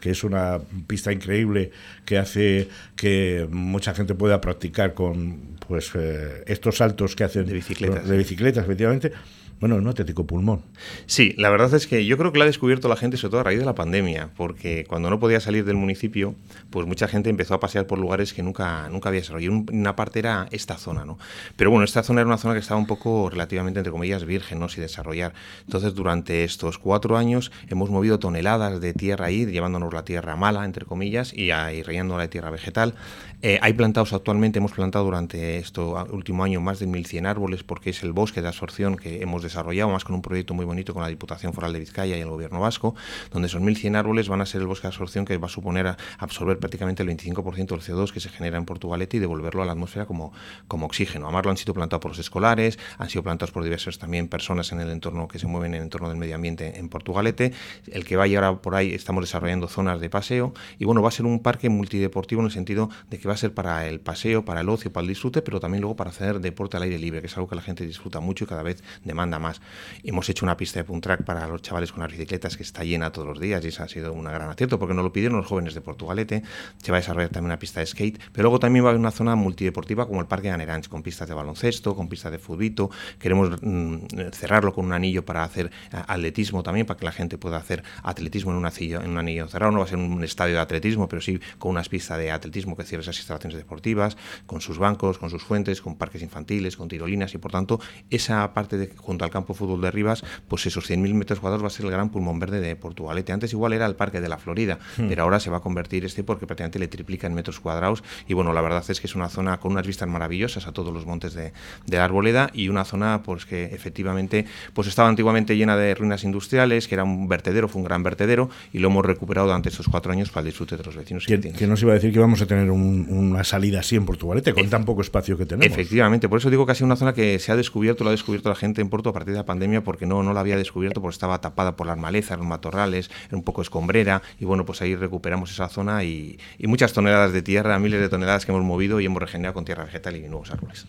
que 0.00 0.10
es 0.10 0.24
una 0.24 0.60
pista 0.86 1.12
increíble 1.12 1.70
que 2.04 2.18
hace 2.18 2.68
que 2.94 3.48
mucha 3.50 3.94
gente 3.94 4.14
pueda 4.14 4.40
practicar 4.40 4.94
con 4.94 5.56
pues 5.66 5.90
eh, 5.94 6.44
estos 6.46 6.76
saltos 6.76 7.16
que 7.16 7.24
hacen 7.24 7.46
de 7.46 7.54
de 7.78 8.16
bicicletas 8.16 8.64
efectivamente 8.64 9.12
bueno, 9.60 9.80
no 9.80 9.88
auténtico 9.88 10.26
pulmón. 10.26 10.62
Sí, 11.06 11.34
la 11.38 11.48
verdad 11.48 11.72
es 11.74 11.86
que 11.86 12.04
yo 12.04 12.18
creo 12.18 12.30
que 12.30 12.38
lo 12.38 12.44
ha 12.44 12.46
descubierto 12.46 12.88
la 12.88 12.96
gente 12.96 13.16
sobre 13.16 13.30
todo 13.30 13.40
a 13.40 13.44
raíz 13.44 13.58
de 13.58 13.64
la 13.64 13.74
pandemia, 13.74 14.30
porque 14.36 14.84
cuando 14.86 15.08
no 15.08 15.18
podía 15.18 15.40
salir 15.40 15.64
del 15.64 15.76
municipio, 15.76 16.34
pues 16.70 16.86
mucha 16.86 17.08
gente 17.08 17.30
empezó 17.30 17.54
a 17.54 17.60
pasear 17.60 17.86
por 17.86 17.98
lugares 17.98 18.34
que 18.34 18.42
nunca, 18.42 18.88
nunca 18.90 19.08
había 19.08 19.22
desarrollado. 19.22 19.64
Una 19.72 19.96
parte 19.96 20.18
era 20.18 20.46
esta 20.50 20.76
zona, 20.76 21.06
¿no? 21.06 21.18
Pero 21.56 21.70
bueno, 21.70 21.84
esta 21.84 22.02
zona 22.02 22.20
era 22.20 22.28
una 22.28 22.36
zona 22.36 22.52
que 22.52 22.60
estaba 22.60 22.78
un 22.78 22.86
poco 22.86 23.30
relativamente, 23.30 23.80
entre 23.80 23.90
comillas, 23.92 24.24
virgen, 24.26 24.58
¿no? 24.58 24.68
Sin 24.68 24.82
desarrollar. 24.82 25.32
Entonces, 25.64 25.94
durante 25.94 26.44
estos 26.44 26.78
cuatro 26.78 27.16
años 27.16 27.50
hemos 27.68 27.88
movido 27.88 28.18
toneladas 28.18 28.80
de 28.80 28.92
tierra 28.92 29.26
ahí, 29.26 29.46
llevándonos 29.46 29.92
la 29.94 30.04
tierra 30.04 30.36
mala, 30.36 30.66
entre 30.66 30.84
comillas, 30.84 31.32
y, 31.32 31.50
ahí 31.50 31.82
rellándola 31.82 32.22
de 32.22 32.28
tierra 32.28 32.50
vegetal. 32.50 32.94
Eh, 33.42 33.58
hay 33.62 33.72
plantados 33.74 34.12
actualmente, 34.12 34.58
hemos 34.58 34.72
plantado 34.72 35.04
durante 35.04 35.58
este 35.58 35.80
último 35.80 36.44
año 36.44 36.60
más 36.60 36.78
de 36.78 36.86
1.100 36.86 37.26
árboles, 37.26 37.62
porque 37.62 37.90
es 37.90 38.02
el 38.02 38.12
bosque 38.12 38.42
de 38.42 38.48
absorción 38.48 38.96
que 38.96 39.22
hemos 39.22 39.42
desarrollado, 39.46 39.90
más 39.90 40.04
con 40.04 40.14
un 40.14 40.22
proyecto 40.22 40.54
muy 40.54 40.64
bonito 40.64 40.92
con 40.92 41.02
la 41.02 41.08
Diputación 41.08 41.52
Foral 41.52 41.72
de 41.72 41.80
Vizcaya 41.80 42.16
y 42.16 42.20
el 42.20 42.28
Gobierno 42.28 42.60
Vasco, 42.60 42.94
donde 43.30 43.48
esos 43.48 43.62
1.100 43.62 43.96
árboles 43.96 44.28
van 44.28 44.40
a 44.40 44.46
ser 44.46 44.60
el 44.60 44.66
bosque 44.66 44.82
de 44.82 44.88
absorción 44.88 45.24
que 45.24 45.36
va 45.38 45.46
a 45.46 45.50
suponer 45.50 45.96
absorber 46.18 46.58
prácticamente 46.58 47.02
el 47.02 47.08
25% 47.08 47.66
del 47.66 47.80
CO2 47.80 48.12
que 48.12 48.20
se 48.20 48.28
genera 48.28 48.58
en 48.58 48.64
Portugalete 48.64 49.16
y 49.16 49.20
devolverlo 49.20 49.62
a 49.62 49.66
la 49.66 49.72
atmósfera 49.72 50.06
como, 50.06 50.32
como 50.68 50.86
oxígeno. 50.86 51.26
Además, 51.26 51.44
lo 51.44 51.50
han 51.50 51.56
sido 51.56 51.74
plantados 51.74 52.02
por 52.02 52.10
los 52.10 52.18
escolares, 52.18 52.78
han 52.98 53.08
sido 53.08 53.22
plantados 53.22 53.52
por 53.52 53.62
diversas 53.62 53.98
también 53.98 54.28
personas 54.28 54.72
en 54.72 54.80
el 54.80 54.90
entorno 54.90 55.28
que 55.28 55.38
se 55.38 55.46
mueven 55.46 55.74
en 55.74 55.78
el 55.78 55.82
entorno 55.84 56.08
del 56.08 56.16
medio 56.16 56.34
ambiente 56.34 56.78
en 56.78 56.88
Portugalete. 56.88 57.52
El 57.86 58.04
que 58.04 58.16
vaya 58.16 58.38
ahora 58.38 58.60
por 58.60 58.74
ahí, 58.74 58.92
estamos 58.92 59.22
desarrollando 59.22 59.68
zonas 59.68 60.00
de 60.00 60.10
paseo 60.10 60.54
y 60.78 60.84
bueno, 60.84 61.02
va 61.02 61.08
a 61.08 61.12
ser 61.12 61.26
un 61.26 61.40
parque 61.40 61.68
multideportivo 61.68 62.40
en 62.40 62.46
el 62.46 62.52
sentido 62.52 62.90
de 63.10 63.18
que 63.18 63.28
va 63.28 63.34
a 63.34 63.36
ser 63.36 63.54
para 63.54 63.86
el 63.86 64.00
paseo, 64.00 64.44
para 64.44 64.60
el 64.60 64.68
ocio, 64.68 64.92
para 64.92 65.02
el 65.02 65.08
disfrute, 65.08 65.42
pero 65.42 65.60
también 65.60 65.82
luego 65.82 65.96
para 65.96 66.10
hacer 66.10 66.40
deporte 66.40 66.76
al 66.76 66.84
aire 66.84 66.98
libre, 66.98 67.20
que 67.20 67.26
es 67.26 67.36
algo 67.36 67.48
que 67.48 67.56
la 67.56 67.62
gente 67.62 67.86
disfruta 67.86 68.20
mucho 68.20 68.44
y 68.44 68.46
cada 68.46 68.62
vez 68.62 68.82
demanda 69.04 69.35
más. 69.38 69.60
Hemos 70.02 70.28
hecho 70.28 70.44
una 70.44 70.56
pista 70.56 70.80
de 70.80 70.84
punt 70.84 71.02
track 71.02 71.24
para 71.24 71.46
los 71.46 71.62
chavales 71.62 71.92
con 71.92 72.02
las 72.02 72.10
bicicletas 72.10 72.56
que 72.56 72.62
está 72.62 72.84
llena 72.84 73.12
todos 73.12 73.28
los 73.28 73.40
días 73.40 73.64
y 73.64 73.68
eso 73.68 73.82
ha 73.82 73.88
sido 73.88 74.12
un 74.12 74.24
gran 74.24 74.48
acierto 74.48 74.78
porque 74.78 74.94
nos 74.94 75.04
lo 75.04 75.12
pidieron 75.12 75.38
los 75.38 75.46
jóvenes 75.46 75.74
de 75.74 75.80
Portugalete. 75.80 76.42
Se 76.82 76.92
va 76.92 76.98
a 76.98 77.00
desarrollar 77.00 77.30
también 77.30 77.46
una 77.46 77.58
pista 77.58 77.80
de 77.80 77.86
skate, 77.86 78.18
pero 78.32 78.44
luego 78.44 78.58
también 78.58 78.84
va 78.84 78.88
a 78.88 78.90
haber 78.90 79.00
una 79.00 79.10
zona 79.10 79.34
multideportiva 79.36 80.06
como 80.06 80.20
el 80.20 80.26
Parque 80.26 80.48
de 80.48 80.54
Aneranch, 80.54 80.88
con 80.88 81.02
pistas 81.02 81.28
de 81.28 81.34
baloncesto, 81.34 81.94
con 81.94 82.08
pistas 82.08 82.32
de 82.32 82.38
futbito. 82.38 82.90
Queremos 83.18 83.50
mm, 83.62 84.30
cerrarlo 84.32 84.72
con 84.72 84.86
un 84.86 84.92
anillo 84.92 85.24
para 85.24 85.44
hacer 85.44 85.66
eh, 85.66 86.02
atletismo 86.06 86.62
también, 86.62 86.86
para 86.86 86.98
que 86.98 87.04
la 87.04 87.12
gente 87.12 87.38
pueda 87.38 87.56
hacer 87.56 87.82
atletismo 88.02 88.52
en, 88.52 88.58
un 88.58 89.18
anillo 89.18 89.48
cerrado. 89.48 89.72
No 89.72 89.78
va 89.78 89.84
a 89.84 89.88
ser 89.88 89.98
un 89.98 90.24
estadio 90.24 90.54
de 90.54 90.60
atletismo, 90.60 91.08
pero 91.08 91.22
sí 91.22 91.40
con 91.58 91.72
unas 91.72 91.88
pistas 91.88 92.18
de 92.18 92.30
atletismo 92.30 92.76
que 92.76 92.84
cierre 92.84 93.02
esas 93.02 93.16
instalaciones 93.18 93.56
deportivas, 93.58 94.16
con 94.46 94.60
sus 94.60 94.78
bancos, 94.78 95.18
con 95.18 95.30
sus 95.30 95.42
fuentes, 95.42 95.80
con 95.80 95.96
parques 95.96 96.22
infantiles, 96.22 96.76
con 96.76 96.88
tirolinas 96.88 97.34
y 97.34 97.38
por 97.38 97.52
tanto 97.52 97.80
esa 98.10 98.52
parte 98.54 98.76
de, 98.76 98.92
junto 98.96 99.24
al 99.26 99.32
campo 99.32 99.52
de 99.52 99.58
fútbol 99.58 99.80
de 99.80 99.90
Rivas, 99.90 100.24
pues 100.48 100.66
esos 100.66 100.88
100.000 100.90 101.14
metros 101.14 101.40
cuadrados 101.40 101.62
va 101.62 101.68
a 101.68 101.70
ser 101.70 101.86
el 101.86 101.92
gran 101.92 102.10
pulmón 102.10 102.38
verde 102.38 102.60
de 102.60 102.76
Portugalete. 102.76 103.32
Antes 103.32 103.52
igual 103.52 103.72
era 103.72 103.86
el 103.86 103.96
parque 103.96 104.20
de 104.20 104.28
la 104.28 104.38
Florida, 104.38 104.78
hmm. 104.96 105.08
pero 105.08 105.22
ahora 105.22 105.40
se 105.40 105.50
va 105.50 105.58
a 105.58 105.60
convertir 105.60 106.04
este 106.04 106.24
porque 106.24 106.46
prácticamente 106.46 106.78
le 106.78 106.88
triplica 106.88 107.26
en 107.26 107.34
metros 107.34 107.60
cuadrados 107.60 108.02
y 108.26 108.34
bueno, 108.34 108.52
la 108.52 108.60
verdad 108.60 108.84
es 108.88 109.00
que 109.00 109.06
es 109.06 109.14
una 109.14 109.28
zona 109.28 109.58
con 109.58 109.72
unas 109.72 109.86
vistas 109.86 110.08
maravillosas 110.08 110.66
a 110.66 110.72
todos 110.72 110.92
los 110.92 111.06
montes 111.06 111.34
de, 111.34 111.52
de 111.86 111.96
la 111.96 112.04
Arboleda 112.04 112.50
y 112.52 112.68
una 112.68 112.84
zona 112.84 113.22
pues 113.22 113.46
que 113.46 113.64
efectivamente 113.64 114.46
pues 114.72 114.88
estaba 114.88 115.08
antiguamente 115.08 115.56
llena 115.56 115.76
de 115.76 115.94
ruinas 115.94 116.24
industriales, 116.24 116.88
que 116.88 116.94
era 116.94 117.04
un 117.04 117.28
vertedero, 117.28 117.68
fue 117.68 117.80
un 117.80 117.84
gran 117.84 118.02
vertedero 118.02 118.48
y 118.72 118.78
lo 118.78 118.88
hemos 118.88 119.04
recuperado 119.04 119.46
durante 119.46 119.68
estos 119.68 119.88
cuatro 119.88 120.12
años 120.12 120.30
para 120.30 120.40
el 120.40 120.46
disfrute 120.46 120.76
de 120.76 120.84
los 120.84 120.96
vecinos. 120.96 121.26
Que, 121.26 121.40
que 121.40 121.66
nos 121.66 121.82
iba 121.82 121.92
a 121.92 121.94
decir 121.94 122.12
que 122.12 122.18
vamos 122.18 122.40
a 122.42 122.46
tener 122.46 122.70
una 122.70 123.44
salida 123.44 123.80
así 123.80 123.96
en 123.96 124.04
Portugalete 124.04 124.52
con 124.52 124.68
tan 124.68 124.84
poco 124.84 125.02
espacio 125.02 125.36
que 125.36 125.46
tenemos. 125.46 125.66
Efectivamente, 125.66 126.28
por 126.28 126.38
eso 126.38 126.50
digo 126.50 126.66
que 126.66 126.72
ha 126.72 126.74
sido 126.74 126.86
una 126.86 126.96
zona 126.96 127.12
que 127.12 127.38
se 127.38 127.52
ha 127.52 127.56
descubierto, 127.56 128.04
lo 128.04 128.10
ha 128.10 128.12
descubierto 128.12 128.48
la 128.48 128.54
gente 128.54 128.80
en 128.80 128.88
Porto 128.88 129.12
partir 129.16 129.32
de 129.32 129.38
la 129.38 129.46
pandemia 129.46 129.82
porque 129.82 130.04
no, 130.04 130.22
no 130.22 130.34
la 130.34 130.40
había 130.40 130.56
descubierto 130.56 131.00
porque 131.00 131.14
estaba 131.14 131.40
tapada 131.40 131.74
por 131.74 131.86
las 131.86 131.96
malezas, 131.96 132.36
los 132.36 132.46
matorrales, 132.46 133.10
era 133.28 133.36
un 133.36 133.42
poco 133.42 133.62
escombrera 133.62 134.20
y 134.38 134.44
bueno, 134.44 134.66
pues 134.66 134.82
ahí 134.82 134.94
recuperamos 134.94 135.50
esa 135.50 135.70
zona 135.70 136.04
y, 136.04 136.38
muchas 136.60 136.92
toneladas 136.92 137.32
de 137.32 137.40
tierra, 137.40 137.78
miles 137.78 138.00
de 138.00 138.08
toneladas 138.08 138.44
que 138.44 138.52
hemos 138.52 138.64
movido 138.64 139.00
y 139.00 139.06
hemos 139.06 139.22
regenerado 139.22 139.54
con 139.54 139.64
tierra 139.64 139.84
vegetal 139.84 140.16
y 140.16 140.20
nuevos 140.22 140.50
árboles. 140.50 140.86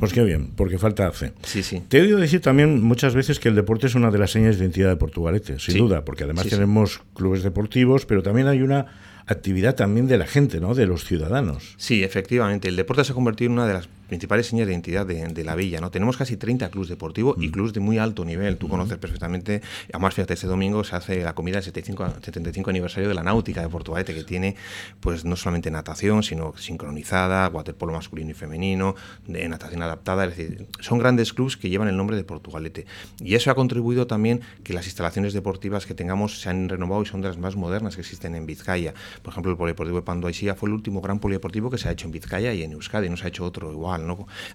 Pues 0.00 0.12
qué 0.12 0.24
bien, 0.24 0.50
porque 0.56 0.78
falta 0.78 1.06
hace. 1.06 1.32
Sí, 1.44 1.62
sí. 1.62 1.82
Te 1.88 1.98
he 1.98 2.02
oído 2.02 2.18
decir 2.18 2.40
también 2.40 2.82
muchas 2.82 3.14
veces 3.14 3.38
que 3.38 3.48
el 3.48 3.54
deporte 3.54 3.86
es 3.86 3.94
una 3.94 4.10
de 4.10 4.18
las 4.18 4.32
señas 4.32 4.58
de 4.58 4.64
identidad 4.64 4.88
de 4.88 4.96
Portugalete, 4.96 5.60
sin 5.60 5.78
duda, 5.78 6.04
porque 6.04 6.24
además 6.24 6.48
tenemos 6.48 7.00
clubes 7.14 7.42
deportivos, 7.42 8.06
pero 8.06 8.22
también 8.22 8.48
hay 8.48 8.62
una 8.62 8.86
actividad 9.26 9.74
también 9.74 10.08
de 10.08 10.18
la 10.18 10.26
gente, 10.26 10.60
¿no? 10.60 10.74
De 10.74 10.86
los 10.86 11.04
ciudadanos. 11.04 11.74
Sí, 11.76 12.02
efectivamente. 12.02 12.68
El 12.68 12.76
deporte 12.76 13.04
se 13.04 13.12
ha 13.12 13.14
convertido 13.14 13.48
en 13.48 13.52
una 13.52 13.66
de 13.66 13.74
las 13.74 13.88
principales 14.08 14.46
señas 14.46 14.66
de 14.66 14.72
identidad 14.72 15.06
de, 15.06 15.44
la 15.44 15.54
villa. 15.54 15.80
¿no? 15.80 15.90
Tenemos 15.90 16.16
casi 16.16 16.36
30 16.36 16.70
clubes 16.70 16.88
deportivos 16.88 17.36
y 17.38 17.48
mm. 17.48 17.50
clubes 17.52 17.72
de 17.72 17.80
muy 17.80 17.98
alto 17.98 18.24
nivel. 18.24 18.56
Tú 18.56 18.68
conoces 18.68 18.98
perfectamente, 18.98 19.62
además 19.92 20.14
fíjate, 20.14 20.34
este 20.34 20.46
domingo 20.46 20.82
se 20.84 20.96
hace 20.96 21.22
la 21.22 21.34
comida 21.34 21.56
del 21.56 21.64
75, 21.64 22.14
75 22.22 22.70
aniversario 22.70 23.08
de 23.08 23.14
la 23.14 23.22
náutica 23.22 23.62
de 23.62 23.68
Portugalete, 23.68 24.14
que 24.14 24.24
tiene 24.24 24.56
pues 25.00 25.24
no 25.24 25.36
solamente 25.36 25.70
natación, 25.70 26.22
sino 26.22 26.56
sincronizada, 26.56 27.48
waterpolo 27.48 27.92
masculino 27.92 28.30
y 28.30 28.34
femenino, 28.34 28.94
de 29.26 29.48
natación 29.48 29.82
adaptada. 29.82 30.24
Es 30.24 30.36
decir, 30.36 30.66
son 30.80 30.98
grandes 30.98 31.32
clubes 31.32 31.56
que 31.56 31.68
llevan 31.68 31.88
el 31.88 31.96
nombre 31.96 32.16
de 32.16 32.24
Portugalete. 32.24 32.86
Y 33.20 33.34
eso 33.34 33.50
ha 33.50 33.54
contribuido 33.54 34.06
también 34.06 34.40
que 34.64 34.72
las 34.72 34.86
instalaciones 34.86 35.32
deportivas 35.32 35.86
que 35.86 35.94
tengamos 35.94 36.40
se 36.40 36.48
han 36.48 36.68
renovado 36.68 37.02
y 37.02 37.06
son 37.06 37.20
de 37.20 37.28
las 37.28 37.38
más 37.38 37.56
modernas 37.56 37.94
que 37.94 38.00
existen 38.00 38.34
en 38.34 38.46
Vizcaya. 38.46 38.94
Por 39.22 39.32
ejemplo, 39.32 39.50
el 39.52 39.58
Polideportivo 39.58 39.98
de 39.98 40.02
Pandoaisía 40.02 40.54
fue 40.54 40.68
el 40.68 40.74
último 40.74 41.00
gran 41.00 41.18
polideportivo 41.18 41.70
que 41.70 41.78
se 41.78 41.88
ha 41.88 41.92
hecho 41.92 42.06
en 42.06 42.12
Vizcaya 42.12 42.52
y 42.52 42.62
en 42.62 42.72
Euskadi, 42.72 43.08
no 43.08 43.16
se 43.16 43.24
ha 43.24 43.28
hecho 43.28 43.44
otro 43.44 43.70
igual. 43.70 43.97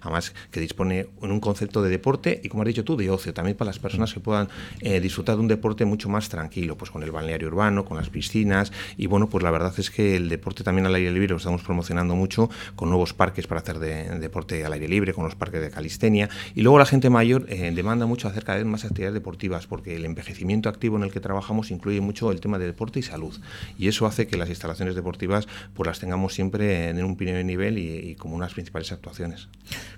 Además, 0.02 0.34
que 0.50 0.60
dispone 0.60 1.08
en 1.22 1.30
un 1.30 1.40
concepto 1.40 1.82
de 1.82 1.90
deporte 1.90 2.40
y, 2.42 2.48
como 2.48 2.62
has 2.62 2.68
dicho 2.68 2.84
tú, 2.84 2.96
de 2.96 3.10
ocio, 3.10 3.34
también 3.34 3.56
para 3.56 3.68
las 3.68 3.78
personas 3.78 4.12
que 4.12 4.20
puedan 4.20 4.48
eh, 4.80 5.00
disfrutar 5.00 5.36
de 5.36 5.42
un 5.42 5.48
deporte 5.48 5.84
mucho 5.84 6.08
más 6.08 6.28
tranquilo, 6.28 6.76
pues 6.76 6.90
con 6.90 7.02
el 7.02 7.10
balneario 7.10 7.48
urbano, 7.48 7.84
con 7.84 7.96
las 7.96 8.08
piscinas, 8.08 8.72
y 8.96 9.06
bueno, 9.06 9.28
pues 9.28 9.42
la 9.42 9.50
verdad 9.50 9.74
es 9.78 9.90
que 9.90 10.16
el 10.16 10.28
deporte 10.28 10.64
también 10.64 10.86
al 10.86 10.94
aire 10.94 11.10
libre 11.10 11.28
lo 11.28 11.36
estamos 11.36 11.62
promocionando 11.62 12.14
mucho 12.14 12.50
con 12.76 12.88
nuevos 12.88 13.12
parques 13.14 13.46
para 13.46 13.60
hacer 13.60 13.78
de, 13.78 14.18
deporte 14.18 14.64
al 14.64 14.72
aire 14.72 14.88
libre, 14.88 15.12
con 15.12 15.24
los 15.24 15.34
parques 15.34 15.60
de 15.60 15.70
calistenia, 15.70 16.28
y 16.54 16.62
luego 16.62 16.78
la 16.78 16.86
gente 16.86 17.10
mayor 17.10 17.46
eh, 17.48 17.72
demanda 17.74 18.06
mucho 18.06 18.28
hacer 18.28 18.44
cada 18.44 18.58
vez 18.58 18.66
más 18.66 18.84
actividades 18.84 19.14
deportivas, 19.14 19.66
porque 19.66 19.96
el 19.96 20.04
envejecimiento 20.04 20.68
activo 20.68 20.96
en 20.96 21.04
el 21.04 21.12
que 21.12 21.20
trabajamos 21.20 21.70
incluye 21.70 22.00
mucho 22.00 22.30
el 22.30 22.40
tema 22.40 22.58
de 22.58 22.66
deporte 22.66 22.98
y 22.98 23.02
salud, 23.02 23.34
y 23.78 23.88
eso 23.88 24.06
hace 24.06 24.26
que 24.26 24.36
las 24.36 24.48
instalaciones 24.48 24.94
deportivas 24.94 25.46
pues 25.74 25.86
las 25.86 26.00
tengamos 26.00 26.34
siempre 26.34 26.88
en 26.88 27.02
un 27.04 27.16
primer 27.16 27.44
nivel 27.44 27.78
y 27.78 28.14
como 28.16 28.36
unas 28.36 28.54
principales 28.54 28.92
actuaciones. 28.92 29.33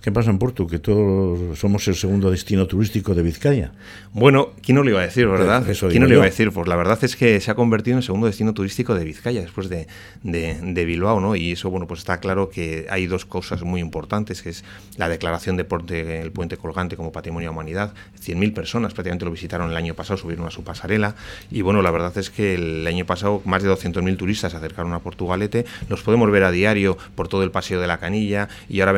¿Qué 0.07 0.13
pasa 0.13 0.31
en 0.31 0.39
Porto? 0.39 0.69
Que 0.69 0.79
todos 0.79 1.59
somos 1.59 1.89
el 1.89 1.97
segundo 1.97 2.31
destino 2.31 2.69
turístico 2.69 3.13
de 3.13 3.25
Vizcaya. 3.25 3.73
Bueno, 4.13 4.51
¿quién 4.63 4.77
no 4.77 4.85
lo 4.85 4.91
iba 4.91 5.01
a 5.01 5.05
decir, 5.05 5.27
verdad? 5.27 5.65
¿Quién 5.91 6.01
no 6.01 6.07
lo 6.07 6.15
iba 6.15 6.23
a 6.23 6.27
decir? 6.27 6.53
Pues 6.53 6.69
la 6.69 6.77
verdad 6.77 6.97
es 7.03 7.17
que 7.17 7.41
se 7.41 7.51
ha 7.51 7.57
convertido 7.57 7.95
en 7.95 7.99
el 7.99 8.03
segundo 8.05 8.29
destino 8.29 8.55
turístico 8.55 8.95
de 8.95 9.05
Vizcaya 9.05 9.41
después 9.41 9.69
de, 9.69 9.89
de, 10.23 10.85
Bilbao, 10.85 11.19
¿no? 11.19 11.35
Y 11.35 11.51
eso, 11.51 11.71
bueno, 11.71 11.89
pues 11.89 11.99
está 11.99 12.21
claro 12.21 12.51
que 12.51 12.87
hay 12.89 13.09
dos 13.09 13.25
cosas 13.27 13.65
muy 13.65 13.81
importantes, 13.81 14.43
que 14.43 14.51
es 14.51 14.65
la 14.97 15.09
declaración 15.09 15.57
de 15.57 15.65
Porte, 15.65 16.21
el 16.21 16.31
puente 16.31 16.57
colgante 16.57 16.97
como 16.97 17.11
patrimonio 17.11 17.49
de 17.49 17.55
humanidad. 17.55 17.93
100.000 18.25 18.55
personas 18.55 18.95
prácticamente 18.95 19.25
lo 19.25 19.33
visitaron 19.33 19.71
el 19.73 19.77
año 19.77 19.95
pasado, 19.95 20.19
subieron 20.19 20.47
a 20.47 20.53
su 20.53 20.63
pasarela. 20.63 21.17
Y 21.51 21.63
bueno, 21.63 21.83
la 21.83 21.91
verdad 21.91 22.17
es 22.17 22.31
que 22.31 22.55
el 22.55 22.87
año 22.87 23.07
pasado 23.07 23.43
más 23.45 23.65
de 23.65 23.71
200.000 23.71 24.17
turistas 24.17 24.53
se 24.53 24.59
acercaron 24.59 24.93
a 24.93 25.01
Portugalete. 25.01 25.65
Los 25.89 26.05
podemos 26.05 26.31
ver 26.31 26.45
a 26.45 26.53
diario 26.53 26.97
por 27.17 27.27
todo 27.27 27.43
el 27.43 27.51
paseo 27.51 27.81
de 27.81 27.89
la 27.89 27.99
Canilla 27.99 28.49
y 28.69 28.79
ahora 28.79 28.93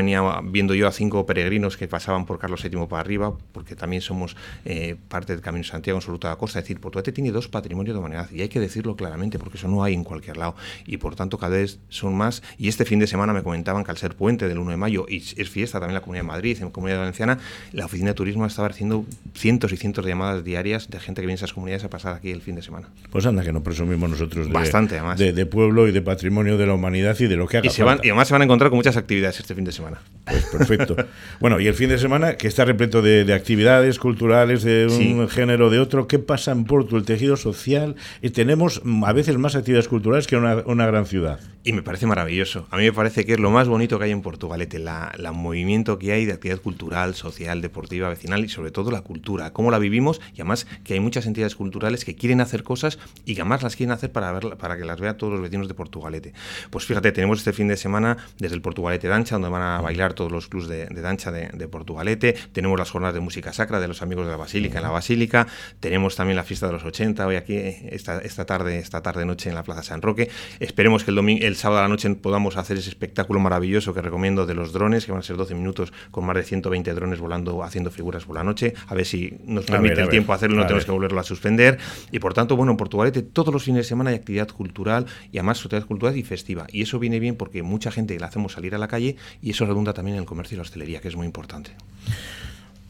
viendo 0.45 0.75
yo 0.75 0.87
a 0.89 0.93
cinco 0.93 1.27
peregrinos 1.27 1.77
que 1.77 1.89
pasaban 1.89 2.27
por 2.27 2.39
Carlos 2.39 2.63
VII 2.63 2.87
para 2.87 3.01
arriba, 3.01 3.37
porque 3.53 3.77
también 3.77 4.03
somos 4.03 4.37
eh, 4.65 4.97
parte 5.09 5.33
del 5.33 5.43
Camino 5.43 5.63
de 5.63 5.71
Santiago 5.71 5.99
en 5.99 6.03
su 6.03 6.11
ruta 6.11 6.29
de 6.29 6.35
la 6.35 6.39
costa. 6.39 6.59
Es 6.59 6.65
decir, 6.65 6.81
Portugalete 6.81 7.13
tiene 7.13 7.31
dos 7.31 7.49
patrimonios 7.49 7.95
de 7.95 8.01
humanidad 8.01 8.31
y 8.31 8.43
hay 8.43 8.49
que 8.49 8.61
decirlo 8.61 8.97
claramente, 8.97 9.39
porque 9.39 9.59
eso 9.59 9.69
no 9.69 9.83
hay 9.83 9.95
en 9.95 10.05
cualquier 10.05 10.37
lado. 10.37 10.55
Y 10.87 10.99
por 10.99 11.17
tanto, 11.17 11.39
cada 11.39 11.57
vez 11.57 11.79
son 11.89 12.17
más. 12.17 12.43
Y 12.59 12.69
este 12.69 12.85
fin 12.85 12.99
de 12.99 13.07
semana 13.07 13.33
me 13.33 13.43
comentaban 13.43 13.85
que 13.85 13.91
al 13.91 13.97
ser 13.97 14.15
puente 14.15 14.49
del 14.49 14.59
1 14.59 14.71
de 14.71 14.77
mayo 14.77 15.07
y 15.09 15.19
es 15.19 15.49
fiesta 15.51 15.79
también 15.79 15.91
en 15.91 15.95
la 15.95 16.01
Comunidad 16.01 16.23
de 16.25 16.29
Madrid, 16.29 16.57
en 16.59 16.65
la 16.67 16.73
Comunidad 16.73 16.99
Valenciana, 16.99 17.39
la 17.73 17.87
Oficina 17.87 18.11
de 18.11 18.15
Turismo 18.15 18.47
estaba 18.47 18.69
haciendo 18.69 19.05
cientos 19.35 19.73
y 19.73 19.77
cientos 19.77 20.05
de 20.05 20.11
llamadas 20.11 20.45
diarias 20.45 20.91
de 20.91 21.01
gente 21.01 21.21
que 21.21 21.27
viene 21.27 21.35
a 21.35 21.37
esas 21.37 21.53
comunidades 21.53 21.85
a 21.85 21.91
pasar 21.91 22.15
aquí 22.15 22.31
el 22.31 22.41
fin 22.41 22.55
de 22.55 22.63
semana. 22.63 22.89
Pues 23.11 23.27
anda, 23.27 23.43
que 23.43 23.53
no 23.53 23.63
presumimos 23.63 24.11
nosotros 24.11 24.47
de, 24.47 24.53
Bastante, 24.53 24.97
además. 24.97 25.19
de, 25.19 25.33
de, 25.33 25.47
pueblo 25.47 25.89
y 25.89 25.93
de 25.93 26.03
patrimonio 26.03 26.57
de 26.57 26.67
la 26.67 26.75
humanidad 26.75 27.17
y 27.19 27.27
de 27.27 27.37
lo 27.37 27.47
que 27.47 27.59
haga 27.59 27.67
y, 27.67 27.71
se 27.71 27.83
van, 27.85 28.01
y 28.03 28.09
además 28.09 28.29
se 28.29 28.35
van 28.35 28.43
a 28.43 28.45
encontrar 28.45 28.71
con 28.71 28.77
muchas 28.77 28.97
actividades 28.97 29.41
este 29.41 29.55
fin 29.55 29.65
de 29.65 29.73
semana. 29.73 29.99
Pues 30.25 30.45
perfecto. 30.47 30.97
bueno, 31.41 31.61
y 31.61 31.67
el 31.67 31.75
fin 31.75 31.89
de 31.89 31.99
semana, 31.99 32.37
que 32.37 32.49
está 32.49 32.65
repleto 32.65 33.03
de, 33.03 33.33
actividades 33.33 33.99
culturales 33.99 34.63
de 34.63 34.87
un 34.87 35.29
género, 35.29 35.71
de 35.71 35.79
otro, 35.79 36.07
¿qué 36.07 36.19
pasa 36.19 36.53
en 36.53 36.65
Porto? 36.65 36.97
El 36.97 37.05
tejido 37.05 37.37
social, 37.37 37.97
y 38.23 38.31
tenemos 38.31 38.83
mm, 38.85 39.05
a 39.05 39.13
veces 39.13 39.39
más 39.39 39.55
actividades 39.55 39.89
culturales 39.89 40.27
que 40.27 40.37
una, 40.37 40.57
una 40.67 40.87
gran 40.87 41.07
ciudad. 41.07 41.41
Y 41.65 41.73
me 41.73 41.83
parece 41.83 42.07
maravilloso. 42.07 42.67
A 42.71 42.77
mí 42.77 42.85
me 42.85 42.93
parece 42.93 43.27
que 43.27 43.35
es 43.35 43.41
lo 43.41 43.51
más 43.51 43.69
bonito 43.69 43.99
que 43.99 44.07
hay 44.07 44.11
en 44.11 44.23
Portugalete, 44.23 44.79
la, 44.79 45.13
la 45.19 45.33
movimiento 45.33 45.99
que 45.99 46.13
hay 46.13 46.25
de 46.25 46.33
actividad 46.33 46.61
cultural, 46.61 47.15
social, 47.15 47.61
deportiva, 47.61 48.09
vecinal 48.09 48.45
y 48.45 48.49
sobre 48.49 48.71
todo 48.71 48.91
la 48.91 49.03
cultura, 49.03 49.53
cómo 49.53 49.71
la 49.71 49.79
vivimos 49.79 50.21
y 50.33 50.41
además 50.41 50.67
que 50.85 50.95
hay 50.95 51.01
muchas 51.01 51.27
entidades 51.27 51.55
culturales 51.55 52.05
que 52.05 52.15
quieren 52.15 52.41
hacer 52.41 52.63
cosas 52.63 52.99
y 53.25 53.35
que 53.35 53.43
además 53.43 53.63
las 53.63 53.77
quieren 53.77 53.93
hacer 53.93 54.13
para, 54.13 54.33
ver, 54.33 54.57
para 54.57 54.77
que 54.77 54.85
las 54.85 55.01
vean 55.01 55.17
todos 55.17 55.33
los 55.33 55.43
vecinos 55.43 55.69
de 55.69 55.75
Portugalete. 55.75 56.33
Pues 56.71 56.85
fíjate, 56.85 57.13
tenemos 57.13 57.39
este 57.39 57.53
fin 57.53 57.69
de 57.69 57.77
semana 57.77 58.17
desde 58.39 58.55
el 58.55 58.63
Portugalete 58.63 59.09
Dancha, 59.09 59.35
donde 59.35 59.49
van 59.49 59.63
a 59.63 59.81
bailar 59.81 60.08
todos 60.15 60.33
los 60.33 60.49
clubs 60.49 60.69
de, 60.69 60.87
dancha 60.87 61.31
de, 61.31 61.69
Portugalete, 61.69 62.35
tenemos 62.53 62.79
las 62.79 62.91
jornadas 62.91 63.15
de 63.15 63.21
música 63.21 63.53
sacra 63.53 63.81
de 63.81 63.89
los 63.89 64.03
amigos 64.03 64.25
de 64.27 64.33
la 64.33 64.39
Basílica 64.39 64.79
en 64.79 64.85
la 64.85 64.91
Basílica, 64.91 65.47
tenemos 65.81 66.17
también 66.17 66.37
la 66.37 66.45
fiesta 66.45 66.67
de 66.67 66.73
los 66.73 66.85
80 66.85 67.27
hoy 67.27 67.37
aquí 67.37 67.57
esta, 67.57 68.19
esta 68.21 68.47
tarde, 68.47 68.79
esta 68.79 69.03
tarde 69.03 69.25
noche 69.25 69.49
en 69.49 69.55
la 69.55 69.63
Plaza 69.63 69.83
San 69.83 70.03
Roque. 70.03 70.31
Esperemos 70.61 71.05
que 71.05 71.11
el 71.11 71.17
domingo, 71.17 71.45
el 71.45 71.57
sábado 71.57 71.81
a 71.81 71.83
la 71.83 71.89
noche 71.89 72.09
podamos 72.15 72.57
hacer 72.57 72.79
ese 72.79 72.89
espectáculo 72.89 73.41
maravilloso 73.41 73.95
que 73.95 74.03
recomiendo 74.03 74.47
de 74.47 74.55
los 74.55 74.73
drones, 74.73 75.05
que 75.07 75.13
van 75.13 75.21
a 75.21 75.25
ser 75.25 75.37
12 75.37 75.55
minutos 75.55 75.93
con 76.11 76.25
más 76.25 76.37
de 76.37 76.43
120 76.43 76.93
drones 76.95 77.21
volando, 77.21 77.63
haciendo 77.63 77.91
figuras 77.91 78.25
por 78.25 78.37
la 78.37 78.45
noche, 78.45 78.75
a 78.87 78.95
ver 78.95 79.07
si 79.07 79.39
nos 79.45 79.67
permite 79.67 80.01
el 80.01 80.09
tiempo 80.09 80.33
hacerlo 80.33 80.57
y 80.57 80.59
no 80.59 80.67
tenemos 80.67 80.85
que 80.85 80.93
volverlo 80.93 81.21
a 81.21 81.25
suspender. 81.25 81.79
Y 82.11 82.19
por 82.19 82.35
tanto, 82.35 82.57
bueno, 82.57 82.73
en 82.73 82.77
Portugalete 82.77 83.23
todos 83.23 83.53
los 83.53 83.63
fines 83.63 83.85
de 83.85 83.89
semana 83.89 84.11
hay 84.11 84.17
actividad 84.17 84.49
cultural 84.49 85.07
y 85.33 85.39
además 85.39 85.61
actividad 85.65 85.87
cultural 85.87 86.17
y 86.17 86.23
festiva. 86.23 86.67
Y 86.71 86.83
eso 86.83 86.99
viene 86.99 87.21
bien 87.21 87.37
porque 87.37 87.63
mucha 87.63 87.91
gente 87.91 88.19
la 88.19 88.27
hacemos 88.27 88.53
salir 88.53 88.75
a 88.75 88.79
la 88.79 88.89
calle 88.89 89.17
y 89.41 89.51
eso 89.51 89.67
redunda 89.67 89.93
también 89.99 90.15
en 90.15 90.21
el 90.21 90.27
comercio 90.27 90.55
y 90.55 90.59
la 90.59 90.63
hostelería, 90.63 91.01
que 91.01 91.09
es 91.09 91.17
muy 91.17 91.27
importante. 91.27 91.73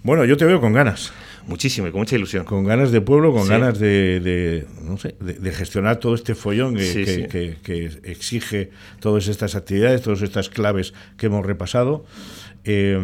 Bueno, 0.03 0.27
yo 0.27 0.37
te 0.37 0.45
veo 0.45 0.61
con 0.61 0.75
ganas. 0.75 1.11
Muchísimo 1.47 1.87
y 1.87 1.91
con 1.91 2.01
mucha 2.01 2.17
ilusión. 2.17 2.45
Con 2.45 2.65
ganas 2.65 2.93
de 2.93 3.01
pueblo, 3.01 3.33
con 3.33 3.49
ganas 3.49 3.79
de, 3.79 4.67
no 4.85 4.99
sé, 4.99 5.15
de, 5.19 5.53
gestionar 5.53 5.97
todo 5.97 6.15
este 6.15 6.35
follón 6.35 6.75
que, 6.75 7.57
exige 8.03 8.69
todas 9.01 9.27
estas 9.29 9.55
actividades, 9.55 10.03
todas 10.03 10.21
estas 10.21 10.51
claves 10.51 10.93
que 11.17 11.27
hemos 11.27 11.47
repasado. 11.47 12.05
Eh, 12.65 12.99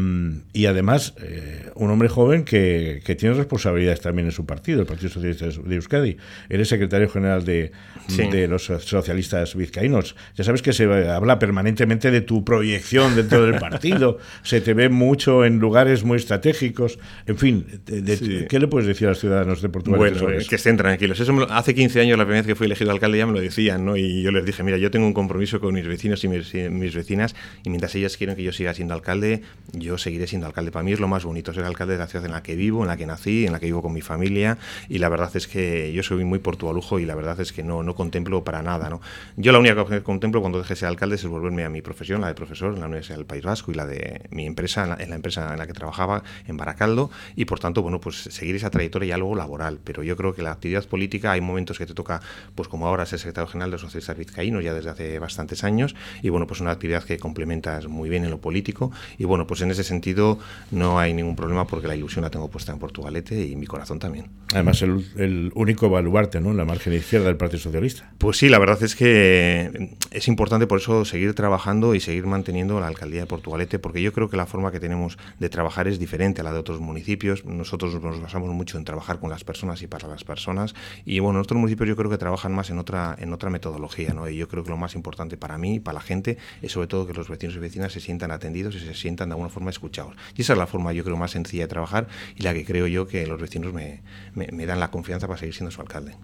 y 0.53 0.67
además, 0.67 1.15
eh, 1.23 1.71
un 1.75 1.91
hombre 1.91 2.09
joven 2.09 2.45
que, 2.45 3.03
tiene 3.19 3.35
responsabilidades 3.35 4.01
también 4.01 4.27
en 4.27 4.33
su 4.33 4.45
partido, 4.45 4.81
el 4.81 4.87
Partido 4.87 5.11
Socialista 5.11 5.47
de 5.47 5.75
Euskadi. 5.75 6.17
Eres 6.49 6.69
secretario 6.69 7.09
general 7.09 7.45
de, 7.45 7.73
de, 8.09 8.49
los 8.49 8.65
socialistas 8.65 9.55
vizcaínos. 9.55 10.17
Ya 10.35 10.45
sabes 10.45 10.63
que 10.63 10.73
se 10.73 10.85
habla 10.85 11.39
permanentemente 11.39 12.11
de 12.11 12.21
tu 12.21 12.45
proyección 12.45 13.17
dentro 13.17 13.47
del 13.47 13.59
partido, 13.59 14.19
se 14.43 14.61
te 14.61 14.75
ve 14.75 14.89
mucho 14.89 15.45
en 15.45 15.59
lugares 15.59 16.05
muy 16.05 16.17
estratégicos. 16.17 16.99
En 17.27 17.39
fin, 17.39 17.67
¿qué 17.87 18.59
le 18.59 18.69
puedes 18.69 18.87
decir 18.87 19.07
a 19.07 19.11
los 19.11 19.21
ciudadanos 19.21 19.63
de 19.63 19.69
Portugal? 19.69 19.99
Bueno, 19.99 20.27
que 20.49 20.57
estén 20.57 20.77
tranquilos. 20.77 21.21
Eso 21.21 21.47
hace 21.51 21.75
15 21.75 22.01
años, 22.01 22.19
la 22.19 22.25
primera 22.25 22.43
vez 22.43 22.47
que 22.47 22.55
fui 22.55 22.67
elegido 22.67 22.91
alcalde, 22.91 23.19
ya 23.19 23.27
me 23.27 23.33
lo 23.33 23.41
decían, 23.41 23.85
¿no? 23.85 23.97
Y 23.97 24.23
yo 24.23 24.31
les 24.31 24.45
dije, 24.45 24.63
mira, 24.63 24.77
yo 24.79 24.91
tengo 24.91 25.07
un 25.07 25.15
compromiso 25.15 25.61
con 25.61 25.75
mis 25.75 25.87
vecinos 25.87 26.23
y 26.25 26.29
mis, 26.29 26.53
mis 26.55 26.95
vecinas, 26.95 27.35
y 27.65 27.71
mientras 27.71 27.95
ellas 27.95 28.17
quieren 28.17 28.37
que 28.37 28.43
yo 28.43 28.53
siga 28.53 28.75
siendo 28.75 28.95
alcalde, 28.95 29.43
yo 29.73 29.99
seguiré 29.99 30.27
siendo 30.27 30.47
alcalde. 30.47 30.71
Para 30.71 30.83
mí 30.83 30.93
es 30.93 31.01
lo 31.01 31.09
más 31.09 31.25
bonito 31.25 31.53
ser 31.53 31.65
alcalde 31.65 31.95
de 31.95 31.99
la 31.99 32.07
ciudad 32.07 32.25
en 32.25 32.33
la 32.33 32.43
que 32.43 32.57
vivo, 32.57 32.83
en 32.83 32.89
la 32.89 32.97
que 32.97 33.07
nací, 33.07 33.47
en 33.47 33.53
la 33.53 33.61
que 33.61 33.67
vivo 33.67 33.83
con 33.83 33.93
mi 33.93 34.01
familia 34.01 34.59
y 34.89 34.99
la 34.99 35.09
verdad 35.09 35.31
es 35.35 35.49
que 35.49 35.93
yo 35.93 36.03
soy 36.03 36.25
muy 36.25 36.39
portualujo 36.39 36.99
y 36.99 37.07
la 37.07 37.15
verdad 37.15 37.41
es 37.41 37.53
que 37.53 37.63
no, 37.63 37.83
no 37.83 37.95
contemplo 37.95 38.45
para 38.45 38.63
nada. 38.63 38.89
¿no? 38.91 39.01
Yo 39.37 39.53
la 39.53 39.59
única 39.59 39.85
que 39.85 40.03
contemplo 40.03 40.41
cuando 40.41 40.59
deje 40.59 40.75
de 40.75 40.81
ser 40.81 40.89
alcalde 40.89 41.17
es 41.17 41.27
volverme 41.27 41.65
a 41.65 41.71
mi 41.71 41.83
profesión, 41.83 42.21
la 42.21 42.29
de 42.29 42.35
profesor 42.35 42.75
en 42.75 42.81
la 42.81 42.87
Universidad 42.87 43.17
del 43.17 43.27
País 43.27 43.43
Vasco 43.43 43.71
y 43.71 43.75
la 43.75 43.87
de 43.87 44.23
mi 44.31 44.47
empresa, 44.47 44.97
en 44.99 45.11
la, 45.11 45.17
empresa 45.17 45.53
en 45.53 45.59
la 45.59 45.67
que 45.67 45.73
trabajaba, 45.73 46.23
en 46.47 46.57
Baracaldo 46.57 47.11
y 47.37 47.45
por 47.45 47.61
tanto, 47.61 47.83
bueno, 47.83 48.01
pues 48.01 48.17
seguir 48.17 48.57
esa 48.57 48.71
trayectoria 48.71 49.11
ya 49.11 49.19
luego 49.19 49.35
laboral. 49.35 49.81
Pero 49.83 50.03
yo 50.03 50.17
creo 50.17 50.35
que 50.35 50.43
la 50.43 50.53
actividad 50.53 50.85
política 50.85 51.33
hay 51.33 51.41
momentos 51.41 51.79
que 51.79 51.87
te 51.87 51.95
toca, 51.95 52.21
pues 52.55 52.69
como 52.69 52.87
ahora 52.87 53.07
ser 53.07 53.19
secretario 53.19 53.49
general 53.49 53.71
de 53.71 53.75
los 53.75 53.81
socialistas 53.81 54.17
vizcaínos 54.17 54.63
ya 54.63 54.75
desde 54.75 54.91
hace 54.91 55.19
bastantes 55.19 55.65
años 55.65 55.95
y 56.23 56.29
bueno, 56.29 56.47
pues 56.47 56.61
una 56.61 56.71
actividad 56.71 57.03
que 57.05 57.19
complementas 57.19 57.89
muy 57.89 58.09
bien 58.09 58.25
en 58.25 58.31
lo 58.31 58.39
político 58.39 58.93
y 59.19 59.25
bueno, 59.25 59.34
pues 59.47 59.61
en 59.63 59.71
ese 59.71 59.85
sentido 59.85 60.39
no 60.71 60.99
hay 60.99 61.13
ningún 61.13 61.37
problema 61.37 61.67
porque 61.67 61.89
la 61.89 61.97
ilusión 61.97 62.23
la 62.23 62.31
tengo 62.31 62.49
puesta 62.49 62.73
en 62.73 62.79
Portugalete 62.79 63.47
y 63.47 63.57
mi 63.57 63.67
corazón 63.67 63.99
también. 63.99 64.31
Además, 64.53 64.81
el, 64.83 65.05
el 65.17 65.53
único 65.55 65.91
baluarte, 65.91 66.41
¿no? 66.41 66.51
En 66.51 66.57
la 66.57 66.65
margen 66.65 66.93
izquierda 66.93 67.27
del 67.27 67.37
Partido 67.37 67.61
Socialista. 67.61 68.13
Pues 68.19 68.37
sí, 68.37 68.49
la 68.49 68.59
verdad 68.59 68.83
es 68.83 68.95
que 68.95 69.97
es 70.11 70.29
importante 70.29 70.67
por 70.67 70.79
eso 70.79 71.05
seguir 71.05 71.35
trabajando 71.35 71.95
y 71.95 72.01
seguir 72.01 72.27
manteniendo 72.27 72.79
la 72.81 72.87
alcaldía 72.87 73.21
de 73.21 73.27
Portugalete, 73.27 73.79
porque 73.79 74.01
yo 74.01 74.13
creo 74.13 74.29
que 74.29 74.37
la 74.37 74.47
forma 74.47 74.71
que 74.71 74.81
tenemos 74.81 75.19
de 75.39 75.49
trabajar 75.49 75.89
es 75.89 75.99
diferente 75.99 76.41
a 76.41 76.45
la 76.45 76.53
de 76.53 76.59
otros 76.59 76.81
municipios. 76.81 77.45
Nosotros 77.45 78.01
nos 78.01 78.21
basamos 78.21 78.51
mucho 78.51 78.79
en 78.79 78.85
trabajar 78.85 79.19
con 79.19 79.31
las 79.31 79.45
personas 79.45 79.83
y 79.83 79.87
para 79.87 80.09
las 80.09 80.25
personas. 80.25 80.75
Y 81.05 81.19
bueno, 81.19 81.41
otros 81.41 81.59
municipios 81.59 81.89
yo 81.89 81.97
creo 81.97 82.11
que 82.11 82.19
trabajan 82.19 82.55
más 82.55 82.71
en 82.71 82.79
otra, 82.79 83.17
en 83.19 83.33
otra 83.33 83.51
metodología, 83.51 84.13
¿no? 84.15 84.29
Y 84.29 84.37
yo 84.37 84.49
creo 84.49 84.63
que 84.63 84.71
lo 84.71 84.77
más 84.77 84.95
importante 84.95 85.37
para 85.37 85.59
mí 85.59 85.77
y 85.77 85.81
para 85.81 85.95
la 85.95 86.01
gente 86.01 86.39
es 86.63 86.73
sobre 86.73 86.87
todo 86.87 87.07
que 87.07 87.15
los 87.15 87.29
vecinos 87.29 87.57
y 87.57 87.59
vecinas 87.59 87.93
se 87.93 88.01
sientan 88.01 88.31
atendidos 88.31 88.75
y 88.75 88.81
se 88.81 88.95
sientan 88.95 89.24
de 89.29 89.33
alguna 89.35 89.51
forma 89.51 89.71
escuchados. 89.71 90.15
Y 90.37 90.43
esa 90.43 90.53
es 90.55 90.59
la 90.59 90.67
forma, 90.67 90.93
yo 90.93 91.05
creo, 91.05 91.17
más 91.17 91.33
sencilla 91.33 91.65
de 91.65 91.69
trabajar 91.69 92.09
y 92.37 92.43
la 92.43 92.55
que 92.55 92.65
creo 92.65 92.87
yo 92.87 93.07
que 93.07 93.27
los 93.27 93.41
vecinos 93.41 93.73
me, 93.73 94.03
me, 94.35 94.67
dan 94.67 94.81
la 94.81 94.91
confianza 94.91 95.27
para 95.27 95.39
seguir 95.39 95.55
siendo 95.55 95.71
su 95.71 95.81
alcalde. 95.81 96.15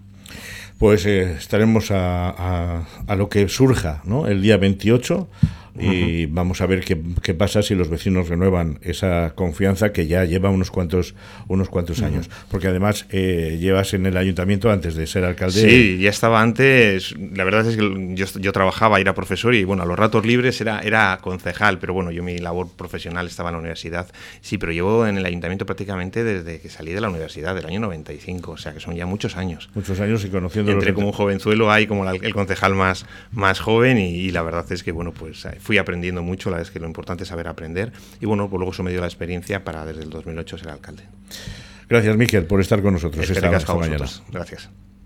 Pues 0.77 1.05
eh, 1.05 1.33
estaremos 1.33 1.91
a, 1.91 2.29
a, 2.29 2.87
a, 3.07 3.15
lo 3.15 3.29
que 3.29 3.47
surja 3.49 4.01
¿no? 4.05 4.27
el 4.27 4.41
día 4.41 4.57
28 4.57 5.27
y 5.79 6.25
vamos 6.25 6.61
a 6.61 6.65
ver 6.65 6.83
qué, 6.83 7.33
pasa 7.33 7.61
si 7.61 7.75
los 7.75 7.89
vecinos 7.89 8.27
renuevan 8.27 8.79
esa 8.81 9.33
confianza 9.35 9.93
que 9.93 10.05
ya 10.07 10.25
lleva 10.25 10.49
unos 10.49 10.69
cuantos 10.69 11.15
unos 11.47 11.69
cuantos 11.69 12.01
años. 12.01 12.29
Porque 12.49 12.67
además 12.67 13.05
eh, 13.09 13.57
llevas 13.59 13.93
en 13.93 14.05
el 14.05 14.17
ayuntamiento 14.17 14.69
antes 14.69 14.95
de 14.95 15.07
ser 15.07 15.23
alcalde. 15.23 15.61
Sí 15.61 15.99
ya 15.99 16.09
estaba 16.09 16.41
antes. 16.41 17.15
La 17.33 17.43
verdad 17.43 17.67
es 17.67 17.77
que 17.77 18.15
yo, 18.15 18.25
yo, 18.39 18.51
trabajaba 18.51 18.99
era 18.99 19.13
profesor 19.13 19.55
y 19.55 19.63
bueno 19.63 19.83
a 19.83 19.85
los 19.85 19.97
ratos 19.97 20.25
libres 20.25 20.59
era 20.59 20.79
era 20.81 21.17
concejal. 21.21 21.79
Pero 21.79 21.93
bueno 21.93 22.11
yo 22.11 22.23
mi 22.23 22.37
labor 22.37 22.69
profesional 22.69 23.27
estaba 23.27 23.49
en 23.49 23.53
la 23.53 23.59
universidad. 23.59 24.07
Sí 24.41 24.57
pero 24.57 24.71
llevo 24.73 25.07
en 25.07 25.17
el 25.17 25.25
ayuntamiento 25.25 25.65
prácticamente 25.65 26.23
desde 26.23 26.59
que 26.59 26.69
salí 26.69 26.91
de 26.91 27.01
la 27.01 27.09
universidad 27.09 27.55
del 27.55 27.65
año 27.65 27.79
95 27.79 28.51
o 28.51 28.57
sea 28.57 28.73
que 28.73 28.79
son 28.79 28.95
ya 28.95 29.05
muchos 29.05 29.37
años. 29.37 29.69
Muchos 29.73 29.99
años 29.99 30.25
y 30.25 30.29
conociendo 30.29 30.71
entré 30.71 30.93
como 30.93 31.07
un 31.07 31.13
jovenzuelo 31.13 31.71
ahí 31.71 31.87
como 31.87 32.09
el 32.09 32.33
concejal 32.33 32.75
más 32.75 33.05
más 33.31 33.59
joven 33.59 33.97
y, 33.97 34.15
y 34.15 34.31
la 34.31 34.41
verdad 34.41 34.65
es 34.69 34.83
que 34.83 34.91
bueno 34.91 35.13
pues 35.13 35.45
fui 35.61 35.77
aprendiendo 35.77 36.23
mucho, 36.23 36.49
la 36.49 36.57
verdad 36.57 36.67
es 36.69 36.73
que 36.73 36.79
lo 36.79 36.87
importante 36.87 37.23
es 37.23 37.29
saber 37.29 37.47
aprender 37.47 37.91
y 38.19 38.25
bueno, 38.25 38.49
pues 38.49 38.57
luego 38.59 38.73
eso 38.73 38.83
me 38.83 38.91
dio 38.91 38.99
la 38.99 39.07
experiencia 39.07 39.63
para 39.63 39.85
desde 39.85 40.03
el 40.03 40.09
2008 40.09 40.57
ser 40.57 40.69
alcalde. 40.69 41.03
Gracias, 41.87 42.17
Miquel, 42.17 42.45
por 42.45 42.61
estar 42.61 42.81
con 42.81 42.93
nosotros 42.93 43.29
esta 43.29 43.75
mañana. 43.75 44.05
Gracias. 44.31 44.69